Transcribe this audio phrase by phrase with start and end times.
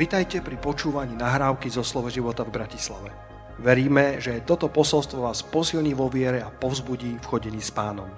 [0.00, 3.12] Vitajte pri počúvaní nahrávky zo Slovo života v Bratislave.
[3.60, 8.08] Veríme, že toto posolstvo vás posilní vo viere a povzbudí v chodení s pánom.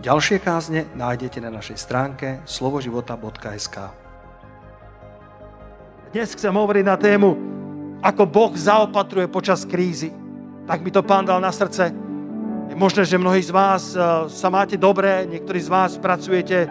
[0.00, 3.76] Ďalšie kázne nájdete na našej stránke slovoživota.sk
[6.16, 7.30] Dnes chcem hovoriť na tému,
[8.00, 10.16] ako Boh zaopatruje počas krízy.
[10.64, 11.92] Tak mi to pán dal na srdce.
[12.72, 16.64] Je možné, že mnohí z vás eh, sa máte dobré, niektorí z vás pracujete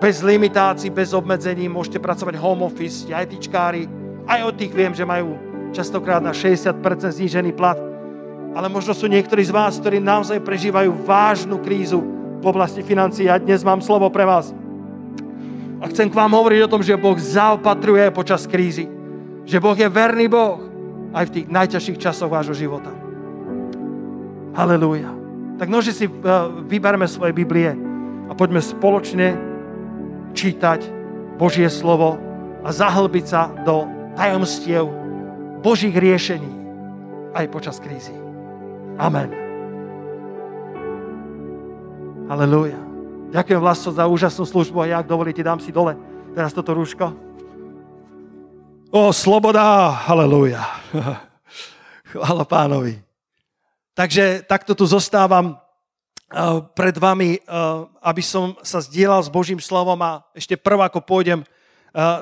[0.00, 3.84] bez limitácií, bez obmedzení, môžete pracovať home office, aj tyčkári,
[4.24, 5.36] aj od tých viem, že majú
[5.76, 6.80] častokrát na 60%
[7.12, 7.76] znížený plat.
[8.56, 12.02] Ale možno sú niektorí z vás, ktorí naozaj prežívajú vážnu krízu
[12.40, 13.30] v oblasti financií.
[13.30, 14.50] A dnes mám slovo pre vás.
[15.78, 18.90] A chcem k vám hovoriť o tom, že Boh zaopatruje počas krízy.
[19.46, 20.58] Že Boh je verný Boh
[21.14, 22.90] aj v tých najťažších časoch vášho života.
[24.56, 25.14] Halelúja.
[25.60, 26.12] Tak nože si eh,
[26.66, 27.70] vyberme svoje Biblie
[28.26, 29.49] a poďme spoločne
[30.32, 30.80] čítať
[31.40, 32.20] Božie slovo
[32.60, 34.86] a zahlbiť sa do tajomstiev
[35.64, 36.52] Božích riešení
[37.32, 38.12] aj počas krízy.
[39.00, 39.32] Amen.
[42.28, 42.78] Halelúja.
[43.30, 45.94] Ďakujem Vlasto za úžasnú službu a ja, ak dovolíte, dám si dole
[46.34, 47.10] teraz toto rúško.
[48.90, 50.62] O, sloboda, halelúja.
[52.10, 52.98] Chvála pánovi.
[53.94, 55.58] Takže takto tu zostávam
[56.78, 57.42] pred vami,
[58.00, 61.42] aby som sa zdieľal s Božím slovom a ešte prv, ako pôjdem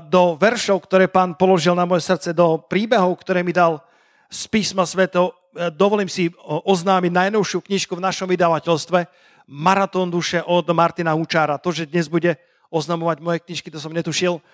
[0.08, 3.84] do veršov, ktoré pán položil na moje srdce, do príbehov, ktoré mi dal
[4.32, 5.36] z písma sveto,
[5.76, 11.56] dovolím si oznámiť najnovšiu knižku v našom vydavateľstve Maratón duše od Martina Hučára.
[11.60, 12.36] To, že dnes bude
[12.68, 14.44] oznamovať moje knižky, to som netušil.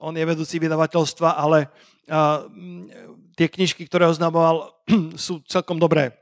[0.00, 1.68] On je vedúci vydavateľstva, ale
[3.36, 4.72] tie knižky, ktoré oznamoval,
[5.20, 6.16] sú celkom dobré.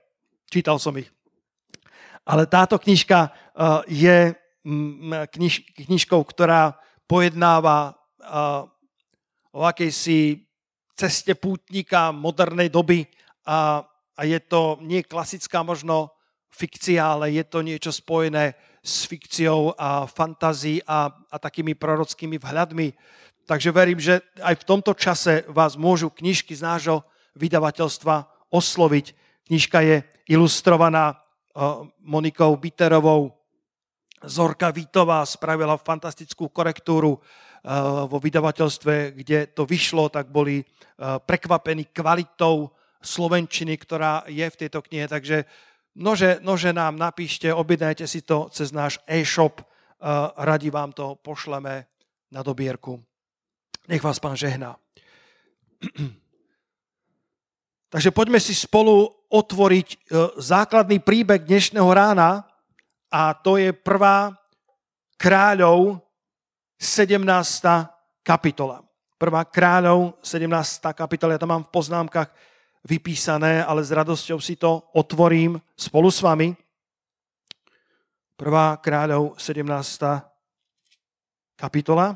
[0.50, 1.17] Čítal som ich.
[2.28, 3.32] Ale táto knižka eh,
[3.88, 4.16] je
[4.68, 5.54] mm, kniž,
[5.88, 6.76] knižkou, ktorá
[7.08, 10.44] pojednáva eh, o akejsi
[10.92, 13.06] ceste pútnika modernej doby
[13.46, 13.80] a,
[14.18, 16.12] a je to nie klasická možno
[16.50, 22.88] fikcia, ale je to niečo spojené s fikciou a fantázií a, a takými prorockými vhľadmi.
[23.46, 27.06] Takže verím, že aj v tomto čase vás môžu knižky z nášho
[27.38, 29.14] vydavateľstva osloviť.
[29.48, 29.96] Knižka je
[30.28, 31.16] ilustrovaná
[32.06, 33.34] Monikou Biterovou.
[34.18, 37.22] Zorka Vítová spravila fantastickú korektúru
[38.06, 40.62] vo vydavateľstve, kde to vyšlo, tak boli
[40.98, 42.70] prekvapení kvalitou
[43.02, 45.06] slovenčiny, ktorá je v tejto knihe.
[45.06, 45.46] Takže
[45.98, 49.62] nože, nože nám napíšte, objednajte si to cez náš e-shop,
[50.38, 51.86] radi vám to pošleme
[52.30, 53.02] na dobierku.
[53.88, 54.76] Nech vás pán žehná.
[57.92, 59.96] Takže poďme si spolu otvoriť e,
[60.40, 62.48] základný príbeh dnešného rána
[63.12, 64.32] a to je prvá
[65.20, 66.00] kráľov
[66.80, 67.20] 17.
[68.24, 68.80] kapitola.
[69.20, 70.48] Prvá kráľov 17.
[70.96, 72.30] kapitola, ja to mám v poznámkach
[72.86, 76.56] vypísané, ale s radosťou si to otvorím spolu s vami.
[78.38, 79.66] Prvá kráľov 17.
[81.58, 82.14] kapitola.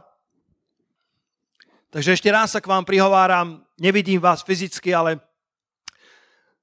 [1.93, 5.21] Takže ešte raz sa k vám prihováram, nevidím vás fyzicky, ale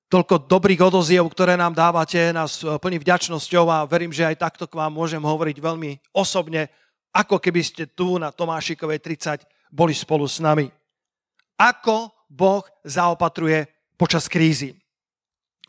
[0.09, 4.65] toľko dobrých odoziev, ktoré nám dávate, nás e, plní vďačnosťou a verím, že aj takto
[4.65, 6.67] k vám môžem hovoriť veľmi osobne,
[7.13, 10.73] ako keby ste tu na Tomášikovej 30 boli spolu s nami.
[11.61, 14.73] Ako Boh zaopatruje počas krízy.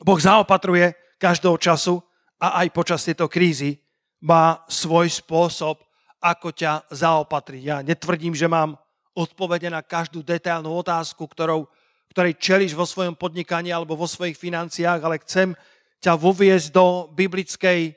[0.01, 2.01] Boh zaopatruje každého času
[2.41, 3.77] a aj počas tejto krízy
[4.25, 5.85] má svoj spôsob,
[6.21, 7.63] ako ťa zaopatriť.
[7.65, 8.77] Ja netvrdím, že mám
[9.13, 11.69] odpovede na každú detailnú otázku, ktorou
[12.11, 15.55] ktorej čeliš vo svojom podnikaní alebo vo svojich financiách, ale chcem
[16.03, 17.95] ťa voviesť do biblickej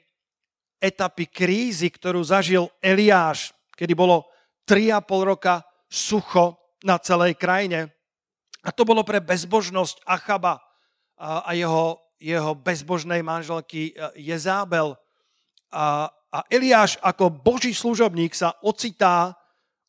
[0.77, 4.27] etapy krízy, ktorú zažil Eliáš, kedy bolo
[4.67, 7.89] 3,5 roka sucho na celej krajine.
[8.63, 10.59] A to bolo pre bezbožnosť Achaba
[11.19, 14.95] a jeho, jeho bezbožnej manželky e, Jezábel.
[15.71, 19.35] A, a Eliáš ako boží služobník sa ocitá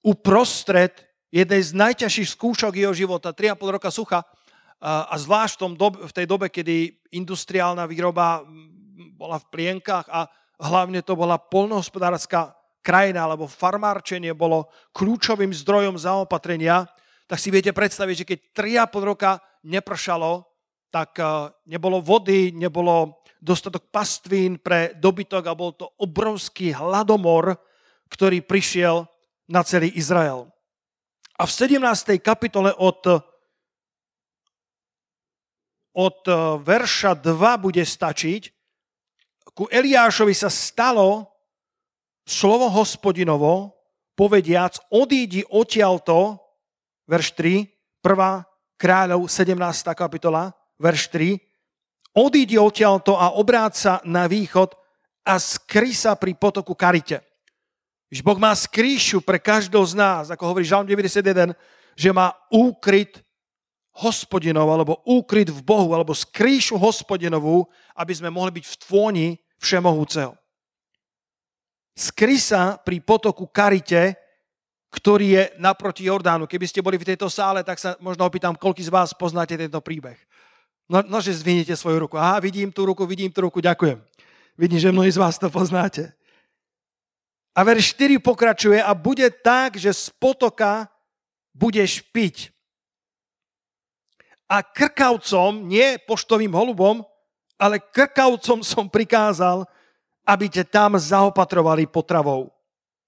[0.04, 0.94] uprostred
[1.34, 4.22] jednej z najťažších skúšok jeho života, 3,5 roka sucha,
[4.84, 8.44] a zvlášť v, tom dobe, v tej dobe, kedy industriálna výroba
[9.16, 10.28] bola v plienkach a
[10.60, 12.52] hlavne to bola polnohospodárska
[12.84, 16.84] krajina, alebo farmárčenie bolo kľúčovým zdrojom zaopatrenia,
[17.24, 18.38] tak si viete predstaviť, že keď
[18.92, 20.44] 3,5 roka nepršalo,
[20.92, 21.16] tak
[21.66, 27.56] nebolo vody, nebolo dostatok pastvín pre dobytok a bol to obrovský hladomor,
[28.12, 29.08] ktorý prišiel
[29.48, 30.53] na celý Izrael.
[31.34, 32.22] A v 17.
[32.22, 33.02] kapitole od,
[35.98, 38.42] od e, verša 2 bude stačiť,
[39.54, 41.30] ku Eliášovi sa stalo
[42.26, 43.74] slovo hospodinovo,
[44.14, 46.38] povediac, odídi odtiaľto
[47.10, 47.66] verš 3,
[48.02, 48.78] 1.
[48.78, 49.58] kráľov 17.
[49.98, 51.34] kapitola, verš 3,
[52.14, 54.74] odíde odtiaľto a obráca na východ
[55.26, 57.33] a skry sa pri potoku Karite.
[58.14, 61.50] Že Boh má skrýšu pre každého z nás, ako hovorí Žalm 91,
[61.98, 63.18] že má úkryt
[63.90, 67.66] hospodinov, alebo úkryt v Bohu, alebo skrýšu hospodinovú,
[67.98, 69.26] aby sme mohli byť v tvoni
[69.58, 70.38] všemohúceho.
[71.94, 72.38] Skry
[72.86, 74.14] pri potoku Karite,
[74.94, 76.46] ktorý je naproti Jordánu.
[76.46, 79.82] Keby ste boli v tejto sále, tak sa možno opýtam, koľko z vás poznáte tento
[79.82, 80.18] príbeh.
[80.86, 81.34] No, no že
[81.74, 82.14] svoju ruku.
[82.14, 83.98] Aha, vidím tú ruku, vidím tú ruku, ďakujem.
[84.54, 86.14] Vidím, že mnohí z vás to poznáte.
[87.54, 90.90] A verš 4 pokračuje a bude tak, že z potoka
[91.54, 92.50] budeš piť.
[94.50, 97.06] A krkavcom, nie poštovým holubom,
[97.54, 99.64] ale krkavcom som prikázal,
[100.26, 102.50] aby ťa tam zaopatrovali potravou.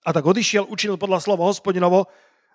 [0.06, 2.06] A tak odišiel, učinil podľa slova hospodinovo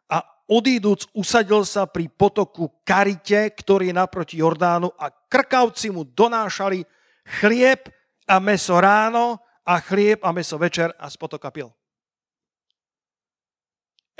[0.08, 6.88] a odíduc usadil sa pri potoku Karite, ktorý je naproti Jordánu a krkavci mu donášali
[7.44, 7.92] chlieb
[8.24, 11.68] a meso ráno a chlieb a meso večer a z potoka pil.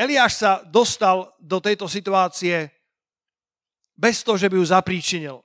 [0.02, 2.74] Eliáš sa dostal do tejto situácie
[3.94, 5.38] bez toho, že by ju zapríčinil.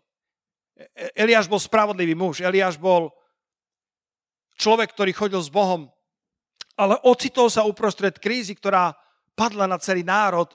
[1.12, 3.12] Eliáš bol spravodlivý muž, Eliáš bol
[4.56, 5.92] človek, ktorý chodil s Bohom,
[6.72, 8.96] ale ocitol sa uprostred krízy, ktorá
[9.36, 10.48] padla na celý národ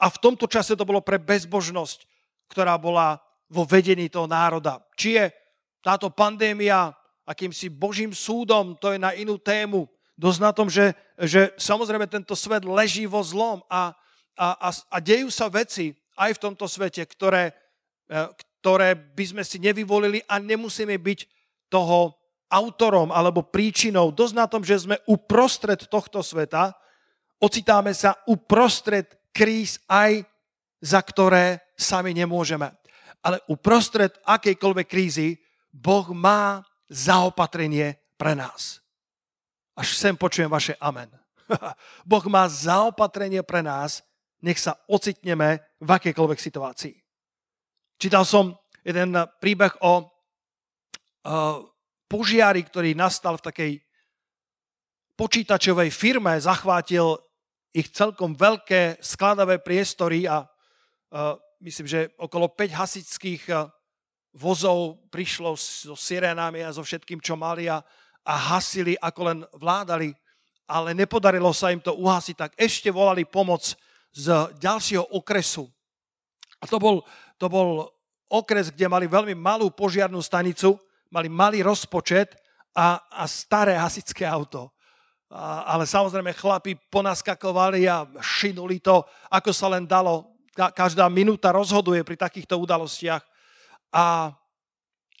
[0.00, 2.08] a v tomto čase to bolo pre bezbožnosť,
[2.48, 3.20] ktorá bola
[3.52, 4.80] vo vedení toho národa.
[4.96, 5.24] Či je
[5.84, 6.96] táto pandémia
[7.28, 9.84] akýmsi božím súdom, to je na inú tému,
[10.16, 13.94] dosť na tom, že, že samozrejme tento svet leží vo zlom a,
[14.34, 17.54] a, a, a dejú sa veci aj v tomto svete, ktoré,
[18.10, 18.28] e,
[18.60, 21.20] ktoré by sme si nevyvolili a nemusíme byť
[21.70, 22.14] toho
[22.50, 24.14] autorom alebo príčinou.
[24.14, 26.74] Dosť na tom, že sme uprostred tohto sveta,
[27.38, 30.22] ocitáme sa uprostred kríz aj
[30.84, 32.68] za ktoré sami nemôžeme.
[33.24, 35.40] Ale uprostred akejkoľvek krízy
[35.72, 36.60] Boh má
[36.92, 38.83] zaopatrenie pre nás.
[39.74, 41.10] Až sem počujem vaše amen.
[42.10, 44.00] boh má zaopatrenie pre nás,
[44.44, 46.94] nech sa ocitneme v akejkoľvek situácii.
[47.98, 48.54] Čítal som
[48.84, 50.04] jeden príbeh o uh,
[52.04, 53.72] požiari, ktorý nastal v takej
[55.16, 57.16] počítačovej firme, zachvátil
[57.74, 61.34] ich celkom veľké skladavé priestory a uh,
[61.64, 63.66] myslím, že okolo 5 hasičských uh,
[64.36, 67.80] vozov prišlo so sirénami a so všetkým, čo mali a
[68.24, 70.16] a hasili, ako len vládali,
[70.64, 73.76] ale nepodarilo sa im to uhasiť, tak ešte volali pomoc
[74.16, 74.26] z
[74.56, 75.68] ďalšieho okresu.
[76.60, 77.04] A to bol,
[77.36, 77.92] to bol
[78.32, 80.80] okres, kde mali veľmi malú požiarnú stanicu,
[81.12, 82.32] mali malý rozpočet
[82.72, 84.72] a, a staré hasičské auto.
[85.28, 90.32] A, ale samozrejme chlapi ponaskakovali a šinuli to, ako sa len dalo.
[90.56, 93.22] Ka, každá minúta rozhoduje pri takýchto udalostiach.
[93.92, 94.32] A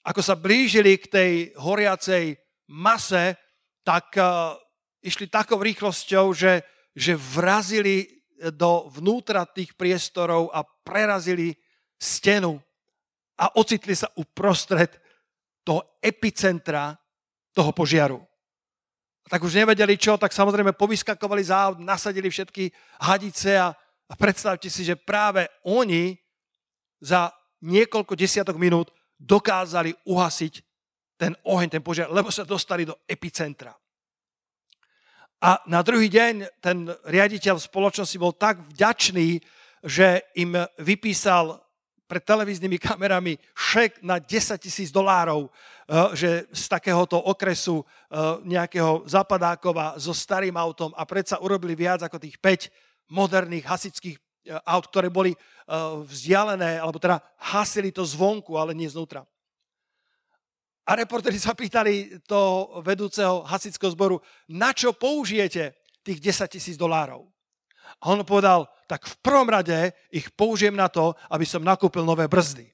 [0.04, 3.36] ako sa blížili k tej horiacej mase,
[3.84, 4.56] tak uh,
[5.04, 6.64] išli takou rýchlosťou, že,
[6.96, 11.54] že vrazili do vnútra tých priestorov a prerazili
[12.00, 12.58] stenu
[13.38, 14.90] a ocitli sa uprostred
[15.64, 16.96] toho epicentra
[17.54, 18.18] toho požiaru.
[19.24, 22.68] A tak už nevedeli čo, tak samozrejme povyskakovali za nasadili všetky
[23.00, 23.72] hadice a,
[24.10, 26.12] a predstavte si, že práve oni
[27.00, 27.32] za
[27.64, 30.73] niekoľko desiatok minút dokázali uhasiť
[31.16, 33.74] ten oheň, ten požiar, lebo sa dostali do epicentra.
[35.44, 39.44] A na druhý deň ten riaditeľ spoločnosti bol tak vďačný,
[39.84, 41.60] že im vypísal
[42.04, 49.04] pred televíznymi kamerami šek na 10 tisíc dolárov, eh, že z takéhoto okresu eh, nejakého
[49.08, 52.70] zapadákova so starým autom a predsa urobili viac ako tých 5
[53.12, 55.36] moderných hasičských eh, aut, ktoré boli
[56.04, 59.24] vzdialené, alebo teda hasili to zvonku, ale nie znútra.
[60.84, 64.20] A reportéri sa pýtali to vedúceho hasického zboru,
[64.52, 65.72] na čo použijete
[66.04, 67.24] tých 10 tisíc dolárov?
[68.04, 72.28] A on povedal, tak v prvom rade ich použijem na to, aby som nakúpil nové
[72.28, 72.68] brzdy.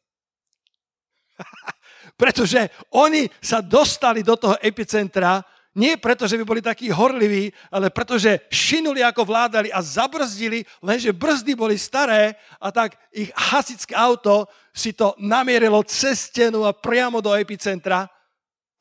[2.21, 2.67] Pretože
[2.99, 5.39] oni sa dostali do toho epicentra
[5.71, 11.15] nie preto, že by boli takí horliví, ale pretože šinuli ako vládali a zabrzdili, lenže
[11.15, 17.23] brzdy boli staré a tak ich hasičské auto si to namierilo cez stenu a priamo
[17.23, 18.11] do epicentra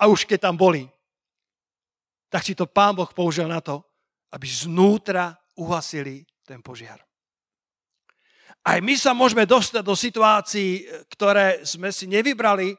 [0.02, 0.90] a už keď tam boli,
[2.30, 3.86] tak si to pán Boh použil na to,
[4.34, 7.02] aby znútra uhasili ten požiar.
[8.66, 12.74] Aj my sa môžeme dostať do situácií, ktoré sme si nevybrali,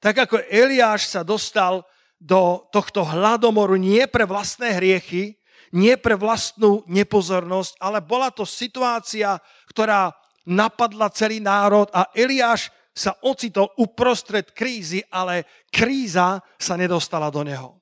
[0.00, 1.80] tak ako Eliáš sa dostal
[2.24, 5.36] do tohto hladomoru nie pre vlastné hriechy,
[5.76, 9.36] nie pre vlastnú nepozornosť, ale bola to situácia,
[9.68, 10.08] ktorá
[10.48, 17.76] napadla celý národ a Eliáš sa ocitol uprostred krízy, ale kríza sa nedostala do neho.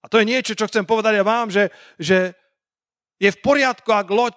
[0.00, 1.68] A to je niečo, čo chcem povedať ja vám, že,
[2.00, 2.32] že
[3.20, 4.36] je v poriadku, ak loď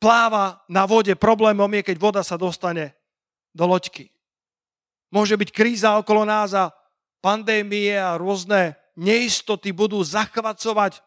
[0.00, 1.12] pláva na vode.
[1.18, 2.96] Problémom je, keď voda sa dostane
[3.52, 4.08] do loďky.
[5.12, 6.72] Môže byť kríza okolo nás a
[7.22, 11.02] pandémie a rôzne neistoty budú zachvacovať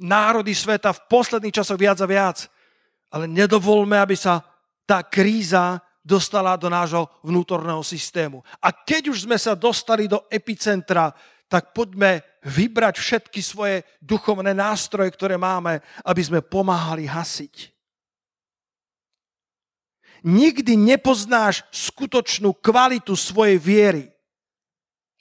[0.00, 2.38] národy sveta v posledných časoch viac a viac.
[3.10, 4.40] Ale nedovolme, aby sa
[4.86, 8.40] tá kríza dostala do nášho vnútorného systému.
[8.64, 11.12] A keď už sme sa dostali do epicentra,
[11.50, 17.74] tak poďme vybrať všetky svoje duchovné nástroje, ktoré máme, aby sme pomáhali hasiť.
[20.20, 24.04] Nikdy nepoznáš skutočnú kvalitu svojej viery,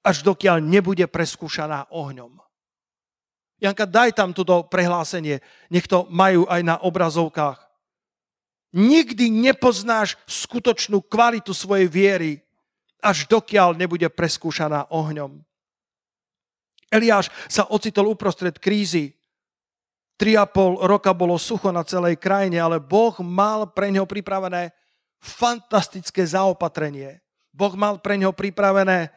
[0.04, 2.40] až dokiaľ nebude preskúšaná ohňom.
[3.60, 7.60] Janka, daj tam toto prehlásenie, nech to majú aj na obrazovkách.
[8.72, 12.32] Nikdy nepoznáš skutočnú kvalitu svojej viery,
[13.04, 15.44] až dokiaľ nebude preskúšaná ohňom.
[16.90, 19.14] Eliáš sa ocitol uprostred krízy.
[20.20, 24.76] 3,5 roka bolo sucho na celej krajine, ale Boh mal pre neho pripravené
[25.20, 27.24] fantastické zaopatrenie.
[27.56, 29.12] Boh mal pre neho pripravené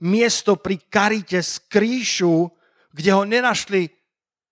[0.00, 2.50] miesto pri karite z kríšu,
[2.92, 3.92] kde ho nenašli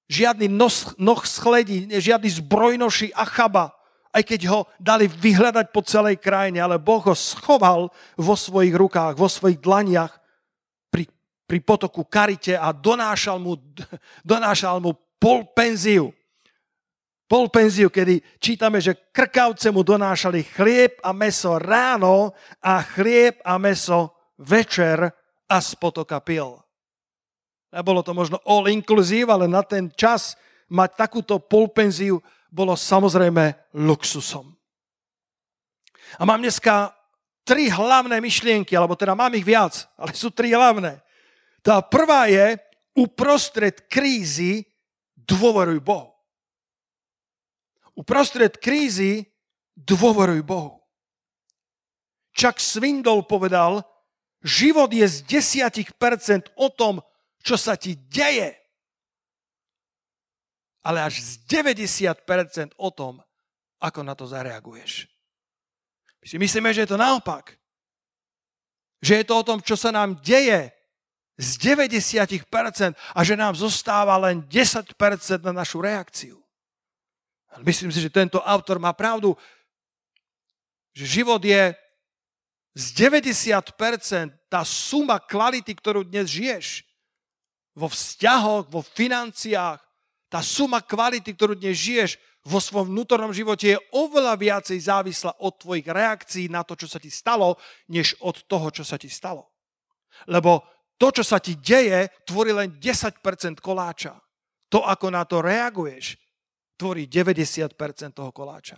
[0.09, 3.73] žiadny nos, noh schledí, žiadny zbrojnoši Achaba,
[4.15, 9.19] aj keď ho dali vyhľadať po celej krajine, ale Boh ho schoval vo svojich rukách,
[9.19, 10.13] vo svojich dlaniach
[10.93, 11.11] pri,
[11.49, 13.59] pri potoku Karite a donášal mu,
[14.23, 16.13] donášal mu pol penziu.
[17.25, 24.13] Polpenziu, kedy čítame, že krkavce mu donášali chlieb a meso ráno a chlieb a meso
[24.37, 25.09] večer
[25.49, 26.61] a z potoka pil.
[27.75, 30.39] Nebolo to možno all inclusive, ale na ten čas
[30.71, 34.55] mať takúto polpenziu bolo samozrejme luxusom.
[36.19, 36.95] A mám dneska
[37.43, 41.03] tri hlavné myšlienky, alebo teda mám ich viac, ale sú tri hlavné.
[41.67, 42.55] Tá prvá je,
[42.95, 44.63] uprostred krízy
[45.19, 46.15] dôveruj Bohu
[47.95, 49.31] uprostred krízy
[49.79, 50.83] dôveruj Bohu.
[52.35, 53.87] Čak Svindol povedal,
[54.45, 57.01] život je z 10% o tom,
[57.41, 58.53] čo sa ti deje,
[60.85, 63.25] ale až z 90% o tom,
[63.81, 65.09] ako na to zareaguješ.
[66.21, 67.57] My si myslíme, že je to naopak.
[69.01, 70.73] Že je to o tom, čo sa nám deje
[71.37, 72.49] z 90%
[72.97, 74.97] a že nám zostáva len 10%
[75.45, 76.41] na našu reakciu.
[77.65, 79.37] Myslím si, že tento autor má pravdu,
[80.95, 81.75] že život je
[82.75, 83.71] z 90%
[84.51, 86.83] tá suma kvality, ktorú dnes žiješ.
[87.75, 89.83] Vo vzťahoch, vo financiách,
[90.31, 95.57] tá suma kvality, ktorú dnes žiješ vo svojom vnútornom živote je oveľa viacej závislá od
[95.57, 97.57] tvojich reakcií na to, čo sa ti stalo,
[97.89, 99.49] než od toho, čo sa ti stalo.
[100.29, 100.61] Lebo
[101.01, 104.21] to, čo sa ti deje, tvorí len 10% koláča.
[104.69, 106.21] To, ako na to reaguješ,
[106.77, 107.73] tvorí 90%
[108.13, 108.77] toho koláča.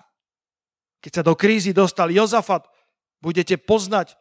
[1.03, 2.71] Keď sa do krízy dostal Jozafat,
[3.21, 4.15] budete poznať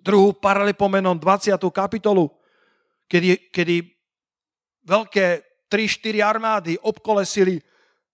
[0.00, 1.56] druhú paralepomenom 20.
[1.72, 2.28] kapitolu,
[3.08, 3.88] kedy, kedy
[4.84, 5.26] veľké
[5.72, 7.64] 3-4 armády obkolesili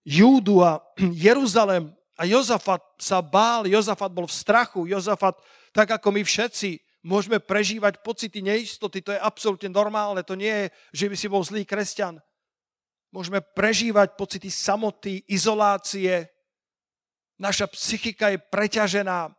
[0.07, 0.79] Júdu a
[1.27, 5.35] Jeruzalem a Jozafat sa bál, Jozafat bol v strachu, Jozafat,
[5.75, 10.65] tak ako my všetci, môžeme prežívať pocity neistoty, to je absolútne normálne, to nie je,
[10.93, 12.21] že by si bol zlý kresťan.
[13.11, 16.31] Môžeme prežívať pocity samoty, izolácie.
[17.35, 19.33] Naša psychika je preťažená.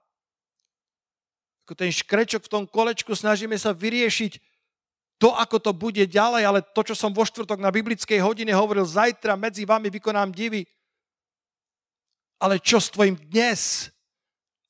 [1.67, 4.53] Ako ten škrečok v tom kolečku snažíme sa vyriešiť
[5.23, 8.83] to, ako to bude ďalej, ale to, čo som vo štvrtok na biblickej hodine hovoril,
[8.83, 10.67] zajtra medzi vami vykonám divy.
[12.43, 13.87] Ale čo s tvojim dnes?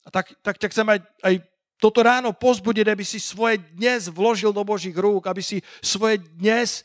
[0.05, 1.35] A tak, tak ťa chcem aj, aj
[1.81, 6.85] toto ráno pozbudiť, aby si svoje dnes vložil do Božích rúk, aby si svoje dnes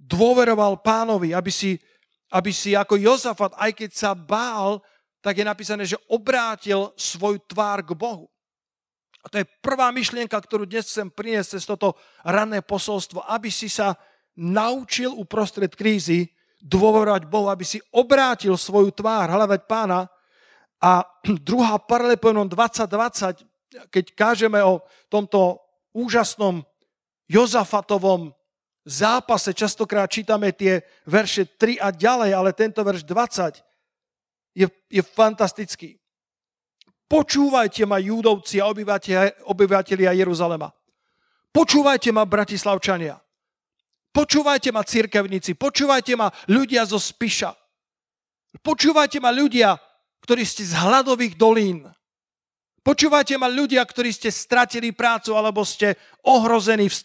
[0.00, 1.76] dôveroval pánovi, aby si,
[2.32, 4.80] aby si ako Jozafat, aj keď sa bál,
[5.20, 8.31] tak je napísané, že obrátil svoju tvár k Bohu.
[9.22, 11.94] A to je prvá myšlienka, ktorú dnes chcem priniesť cez toto
[12.26, 13.94] ranné posolstvo, aby si sa
[14.34, 16.26] naučil uprostred krízy
[16.62, 20.10] dôverovať Bohu, aby si obrátil svoju tvár, hľadať pána.
[20.82, 21.06] A
[21.48, 23.46] druhá paraleponom 2020,
[23.94, 25.62] keď kážeme o tomto
[25.94, 26.66] úžasnom
[27.30, 28.34] Jozafatovom
[28.82, 33.62] zápase častokrát čítame tie verše 3 a ďalej, ale tento verš 20
[34.58, 36.01] je, je fantastický.
[37.12, 38.72] Počúvajte ma, júdovci a
[39.44, 40.72] obyvateľia Jeruzalema.
[41.52, 43.20] Počúvajte ma, bratislavčania.
[44.16, 45.52] Počúvajte ma, cirkevníci.
[45.52, 47.52] Počúvajte ma, ľudia zo Spiša.
[48.64, 49.76] Počúvajte ma, ľudia
[50.22, 51.82] ktorí ste z hladových dolín.
[52.82, 55.94] Počúvajte ma ľudia, ktorí ste stratili prácu alebo ste
[56.26, 56.98] ohrození, e, e,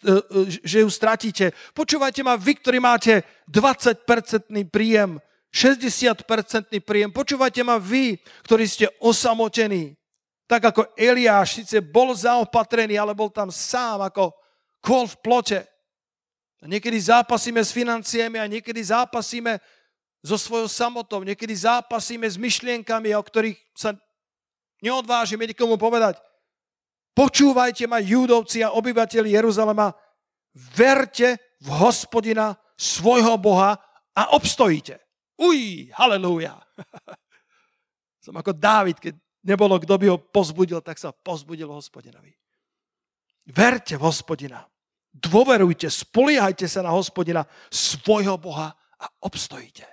[0.66, 1.54] že ju stratíte.
[1.74, 5.22] Počúvajte ma vy, ktorí máte 20-percentný príjem,
[5.58, 7.10] 60-percentný príjem.
[7.10, 9.98] Počúvajte ma vy, ktorí ste osamotení.
[10.46, 14.38] Tak ako Eliáš síce bol zaopatrený, ale bol tam sám ako
[14.86, 15.60] kôl v plote.
[16.62, 19.58] A niekedy zápasíme s financiami a niekedy zápasíme
[20.22, 23.98] so svojou samotou, niekedy zápasíme s myšlienkami, o ktorých sa
[24.86, 26.22] neodvážime nikomu povedať.
[27.18, 29.90] Počúvajte ma, judovci a obyvateľi Jeruzalema,
[30.54, 33.74] verte v hospodina svojho Boha
[34.14, 35.07] a obstojíte.
[35.38, 36.58] Uj, halleluja.
[38.26, 39.14] Som ako Dávid, keď
[39.46, 42.34] nebolo kto by ho pozbudil, tak sa pozbudil hospodinovi.
[43.48, 44.66] Verte v hospodina.
[45.14, 49.88] Dôverujte, spoliehajte sa na hospodina svojho Boha a obstojíte.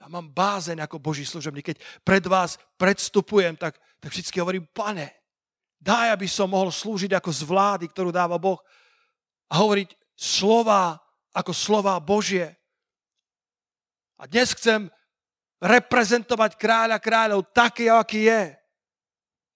[0.00, 1.74] Ja mám bázeň ako Boží služobník.
[1.74, 5.10] Keď pred vás predstupujem, tak, tak vždy hovorím, pane,
[5.82, 8.62] daj, aby som mohol slúžiť ako z vlády, ktorú dáva Boh
[9.50, 10.98] a hovoriť slova
[11.34, 12.54] ako slova Božie.
[14.16, 14.88] A dnes chcem
[15.60, 18.44] reprezentovať kráľa kráľov taký, aký je.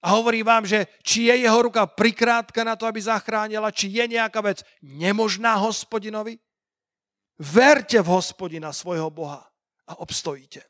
[0.01, 4.05] A hovorím vám, že či je jeho ruka prikrátka na to, aby zachránila, či je
[4.17, 6.41] nejaká vec nemožná hospodinovi.
[7.37, 9.45] Verte v hospodina svojho Boha
[9.89, 10.65] a obstojíte.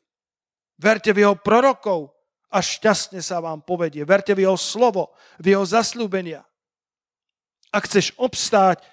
[0.75, 2.11] Verte v jeho prorokov
[2.51, 4.03] a šťastne sa vám povedie.
[4.03, 6.43] Verte v jeho slovo, v jeho zaslúbenia.
[7.71, 8.83] Ak chceš obstáť,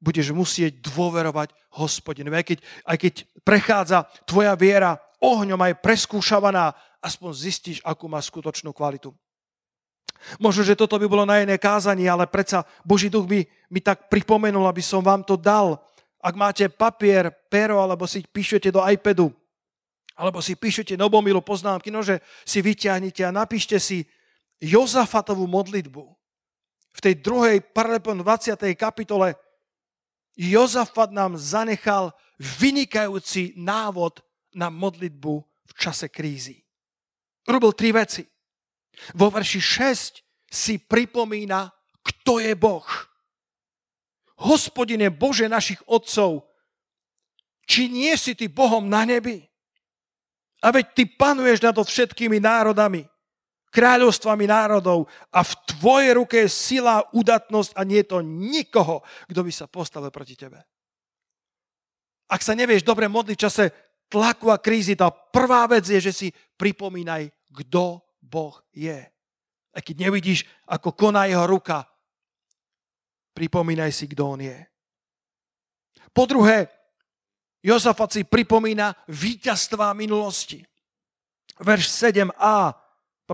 [0.00, 2.36] budeš musieť dôverovať hospodinovi.
[2.36, 3.98] Aj keď, aj keď prechádza
[4.28, 9.14] tvoja viera ohňom aj preskúšavaná, aspoň zistíš, akú má skutočnú kvalitu.
[10.40, 14.08] Možno, že toto by bolo na iné kázanie, ale predsa Boží duch mi, mi tak
[14.08, 15.78] pripomenul, aby som vám to dal.
[16.18, 19.30] Ak máte papier, pero, alebo si píšete do iPadu,
[20.16, 24.08] alebo si píšete do mobilu poznámky, nože si vyťahnite a napíšte si
[24.56, 26.02] Jozafatovú modlitbu.
[26.96, 28.56] V tej druhej paralelpon 20.
[28.72, 29.36] kapitole
[30.36, 34.20] Jozafat nám zanechal vynikajúci návod
[34.52, 36.60] na modlitbu v čase krízy.
[37.48, 38.22] Robil tri veci.
[39.16, 41.72] Vo verši 6 si pripomína,
[42.04, 42.86] kto je Boh.
[44.36, 46.44] Hospodine Bože našich otcov,
[47.64, 49.40] či nie si ty Bohom na nebi?
[50.60, 53.08] A veď ty panuješ nad všetkými národami,
[53.70, 59.40] kráľovstvami národov a v tvojej ruke je sila, udatnosť a nie je to nikoho, kto
[59.42, 60.62] by sa postavil proti tebe.
[62.26, 63.64] Ak sa nevieš dobre modliť v čase
[64.10, 68.98] tlaku a krízy, tá prvá vec je, že si pripomínaj, kto Boh je.
[69.76, 71.86] A keď nevidíš, ako koná jeho ruka,
[73.36, 74.58] pripomínaj si, kto on je.
[76.16, 76.66] Po druhé,
[77.60, 80.62] Jozafat si pripomína víťazstvá minulosti.
[81.60, 82.72] Verš 7a,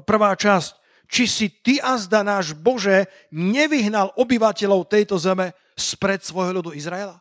[0.00, 0.80] prvá časť.
[1.12, 7.20] Či si ty azda náš Bože nevyhnal obyvateľov tejto zeme spred svojho ľudu Izraela?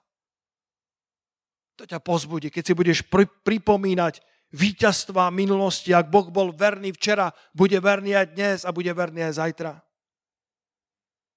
[1.76, 4.24] To ťa pozbudí, keď si budeš pri, pripomínať
[4.56, 5.92] víťazstva minulosti.
[5.92, 9.74] Ak Boh bol verný včera, bude verný aj dnes a bude verný aj zajtra.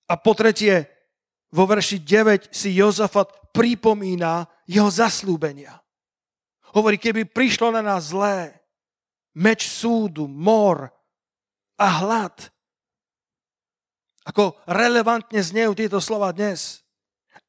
[0.04, 0.86] A po tretie,
[1.50, 5.80] vo verši 9 si Jozafat pripomína jeho zaslúbenia.
[6.74, 8.62] Hovorí, keby prišlo na nás zlé,
[9.34, 10.93] meč súdu, mor
[11.78, 12.36] a hlad.
[14.24, 16.80] Ako relevantne znejú tieto slova dnes.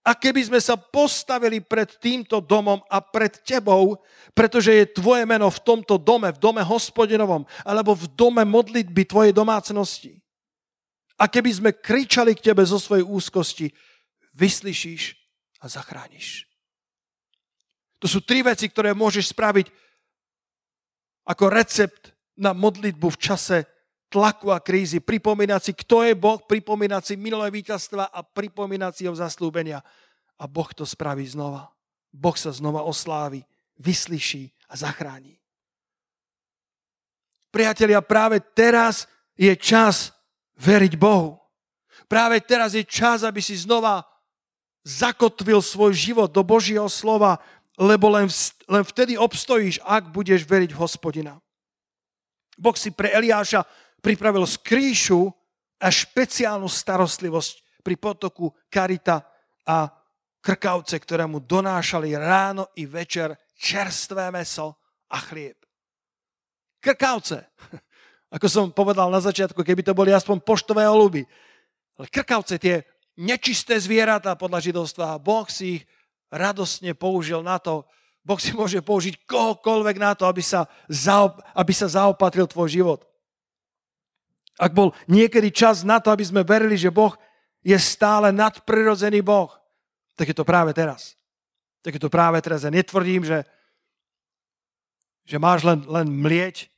[0.05, 3.97] A keby sme sa postavili pred týmto domom a pred tebou,
[4.38, 9.33] pretože je tvoje meno v tomto dome, v dome hospodinovom, alebo v dome modlitby tvojej
[9.33, 10.21] domácnosti.
[11.17, 13.73] A keby sme kričali k tebe zo svojej úzkosti,
[14.35, 15.15] vyslyšíš
[15.63, 16.45] a zachrániš.
[18.03, 19.73] To sú tri veci, ktoré môžeš spraviť
[21.25, 23.57] ako recept na modlitbu v čase
[24.09, 25.01] tlaku a krízy.
[25.01, 29.81] Pripomínať si, kto je Boh, pripomínať si minulé víťazstva a pripomínať si jeho zaslúbenia.
[30.39, 31.71] A Boh to spraví znova.
[32.15, 33.43] Boh sa znova oslávi,
[33.75, 35.35] vyslyší a zachráni.
[37.51, 40.11] Priatelia, práve teraz je čas
[40.59, 41.39] veriť Bohu.
[42.07, 44.03] Práve teraz je čas, aby si znova
[44.85, 47.39] zakotvil svoj život do Božieho slova,
[47.75, 48.29] lebo len,
[48.69, 51.39] len vtedy obstojíš, ak budeš veriť v hospodina.
[52.55, 53.67] Boh si pre Eliáša
[54.05, 55.33] pripravil skrýšu
[55.81, 59.25] a špeciálnu starostlivosť pri potoku Karita
[59.65, 59.89] a
[60.45, 64.77] krkavce, ktoré mu donášali ráno i večer čerstvé meso
[65.09, 65.57] a chlieb.
[66.77, 67.49] Krkavce.
[68.35, 71.25] Ako som povedal na začiatku, keby to boli aspoň poštové holuby.
[71.97, 72.83] Ale krkavce, tie
[73.15, 75.83] nečisté zvieratá podľa židovstva, Boh si ich
[76.27, 77.87] radostne použil na to,
[78.25, 82.99] Boh si môže použiť kohokoľvek na to, aby sa, zaop- aby sa zaopatril tvoj život.
[84.55, 87.11] Ak bol niekedy čas na to, aby sme verili, že Boh
[87.65, 89.51] je stále nadprirodzený Boh,
[90.15, 91.19] tak je to práve teraz.
[91.83, 92.63] Tak je to práve teraz.
[92.63, 93.43] Ja netvrdím, že,
[95.27, 96.71] že máš len, len mlieť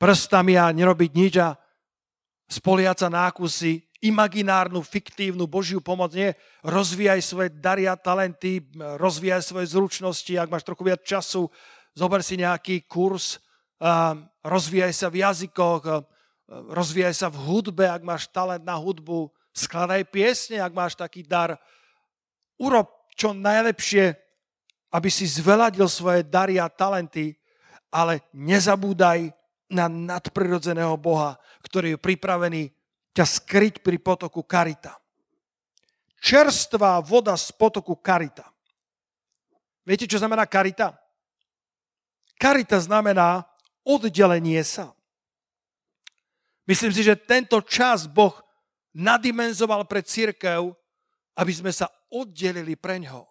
[0.00, 1.54] prstami a nerobiť nič a
[2.50, 6.16] spoliať sa na akúsi imaginárnu, fiktívnu Božiu pomoc.
[6.16, 11.46] Nie, rozvíjaj svoje dary a talenty, rozvíjaj svoje zručnosti, ak máš trochu viac času,
[11.92, 13.38] zober si nejaký kurz,
[14.40, 15.84] rozvíjaj sa v jazykoch,
[16.50, 21.54] rozvíjaj sa v hudbe, ak máš talent na hudbu, skladaj piesne, ak máš taký dar.
[22.58, 24.18] Urob čo najlepšie,
[24.90, 27.38] aby si zveladil svoje dary a talenty,
[27.94, 29.30] ale nezabúdaj
[29.70, 32.62] na nadprirodzeného Boha, ktorý je pripravený
[33.14, 34.98] ťa skryť pri potoku Karita.
[36.20, 38.50] Čerstvá voda z potoku Karita.
[39.86, 40.98] Viete, čo znamená Karita?
[42.34, 43.46] Karita znamená
[43.86, 44.90] oddelenie sa.
[46.70, 48.38] Myslím si, že tento čas Boh
[48.94, 50.70] nadimenzoval pre církev,
[51.34, 53.26] aby sme sa oddelili pre ňo.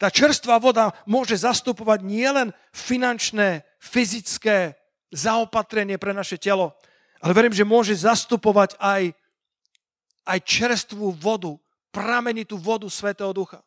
[0.00, 4.72] Tá čerstvá voda môže zastupovať nielen finančné, fyzické
[5.12, 6.72] zaopatrenie pre naše telo,
[7.20, 9.12] ale verím, že môže zastupovať aj,
[10.24, 11.52] aj čerstvú vodu,
[11.92, 13.60] pramenitú vodu Svetého Ducha.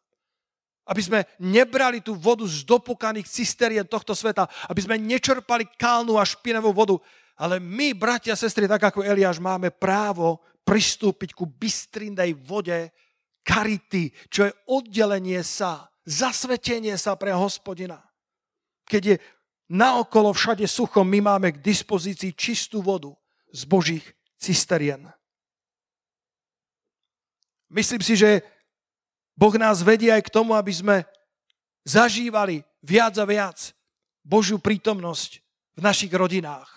[0.90, 6.26] Aby sme nebrali tú vodu z dopukaných cisterien tohto sveta, aby sme nečerpali kálnu a
[6.26, 6.98] špinavú vodu,
[7.36, 12.90] ale my, bratia a sestry, tak ako Eliáš, máme právo pristúpiť ku bystrindej vode
[13.46, 18.02] karity, čo je oddelenie sa, zasvetenie sa pre hospodina.
[18.88, 19.16] Keď je
[19.70, 23.14] naokolo všade sucho, my máme k dispozícii čistú vodu
[23.54, 24.06] z Božích
[24.40, 25.06] cisterien.
[27.70, 28.46] Myslím si, že
[29.36, 30.98] Boh nás vedie aj k tomu, aby sme
[31.84, 33.76] zažívali viac a viac
[34.24, 35.44] Božiu prítomnosť
[35.76, 36.75] v našich rodinách.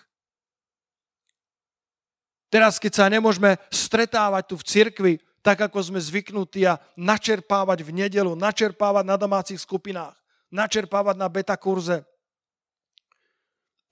[2.48, 5.12] Teraz, keď sa nemôžeme stretávať tu v cirkvi,
[5.44, 10.16] tak ako sme zvyknutí a načerpávať v nedelu, načerpávať na domácich skupinách,
[10.48, 12.04] načerpávať na beta kurze,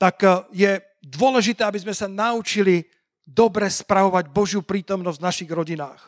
[0.00, 0.72] tak eh, je
[1.04, 2.88] dôležité, aby sme sa naučili
[3.24, 6.00] dobre spravovať Božiu prítomnosť v našich rodinách.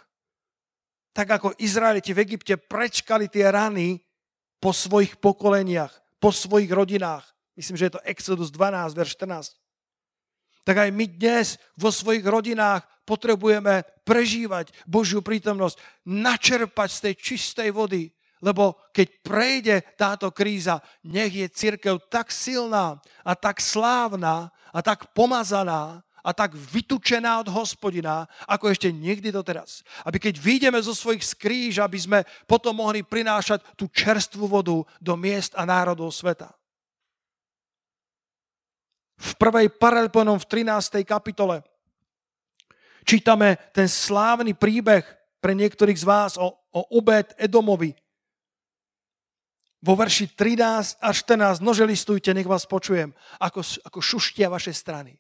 [1.12, 3.98] Tak ako Izraeliti v Egypte prečkali tie rany
[4.62, 5.90] po svojich pokoleniach,
[6.22, 7.26] po svojich rodinách.
[7.58, 9.67] Myslím, že je to Exodus 12, verš 14
[10.68, 17.70] tak aj my dnes vo svojich rodinách potrebujeme prežívať Božiu prítomnosť, načerpať z tej čistej
[17.72, 18.12] vody,
[18.44, 25.09] lebo keď prejde táto kríza, nech je církev tak silná a tak slávna a tak
[25.16, 29.81] pomazaná a tak vytučená od hospodina, ako ešte nikdy doteraz.
[30.04, 35.14] Aby keď vyjdeme zo svojich skríž, aby sme potom mohli prinášať tú čerstvú vodu do
[35.16, 36.58] miest a národov sveta
[39.18, 41.02] v prvej Paralponom v 13.
[41.02, 41.66] kapitole
[43.09, 45.00] čítame ten slávny príbeh
[45.40, 47.96] pre niektorých z vás o, o Obed Edomovi.
[49.81, 55.16] Vo verši 13 a 14, nože listujte, nech vás počujem, ako, ako šuštia vaše strany.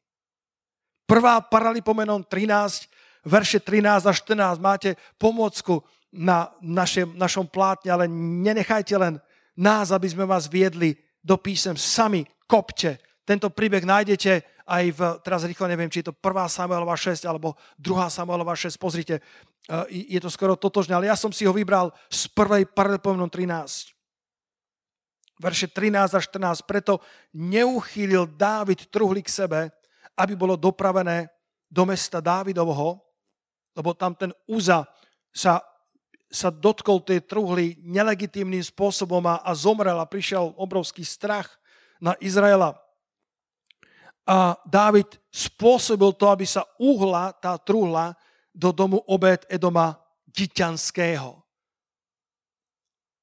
[1.08, 2.90] Prvá Paralipomenon 13,
[3.24, 5.80] verše 13 a 14, máte pomocku
[6.12, 9.22] na našem, našom plátne, ale nenechajte len
[9.56, 15.44] nás, aby sme vás viedli do písem sami, kopte, tento príbeh nájdete aj v, teraz
[15.44, 16.48] rýchlo neviem, či je to 1.
[16.48, 18.08] Samuelova 6 alebo 2.
[18.08, 19.20] Samuelova 6, pozrite,
[19.68, 22.72] e, je to skoro totožné, ale ja som si ho vybral z 1.
[22.72, 23.92] Paralelpomenon 13.
[25.44, 26.64] Verše 13 a 14.
[26.64, 27.04] Preto
[27.36, 29.60] neuchýlil Dávid truhly k sebe,
[30.16, 31.28] aby bolo dopravené
[31.68, 32.96] do mesta Dávidovho,
[33.76, 34.88] lebo tam ten Uza
[35.36, 35.60] sa,
[36.32, 41.60] sa dotkol tej truhly nelegitímnym spôsobom a, a zomrel a prišiel obrovský strach
[42.00, 42.87] na Izraela
[44.28, 48.12] a Dávid spôsobil to, aby sa uhla tá truhla
[48.52, 49.96] do domu obed Edoma
[50.28, 51.40] Giťanského.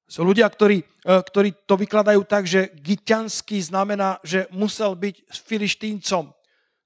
[0.06, 6.30] Sú ľudia, ktorí, e, ktorí to vykladajú tak, že Giťanský znamená, že musel byť filištíncom.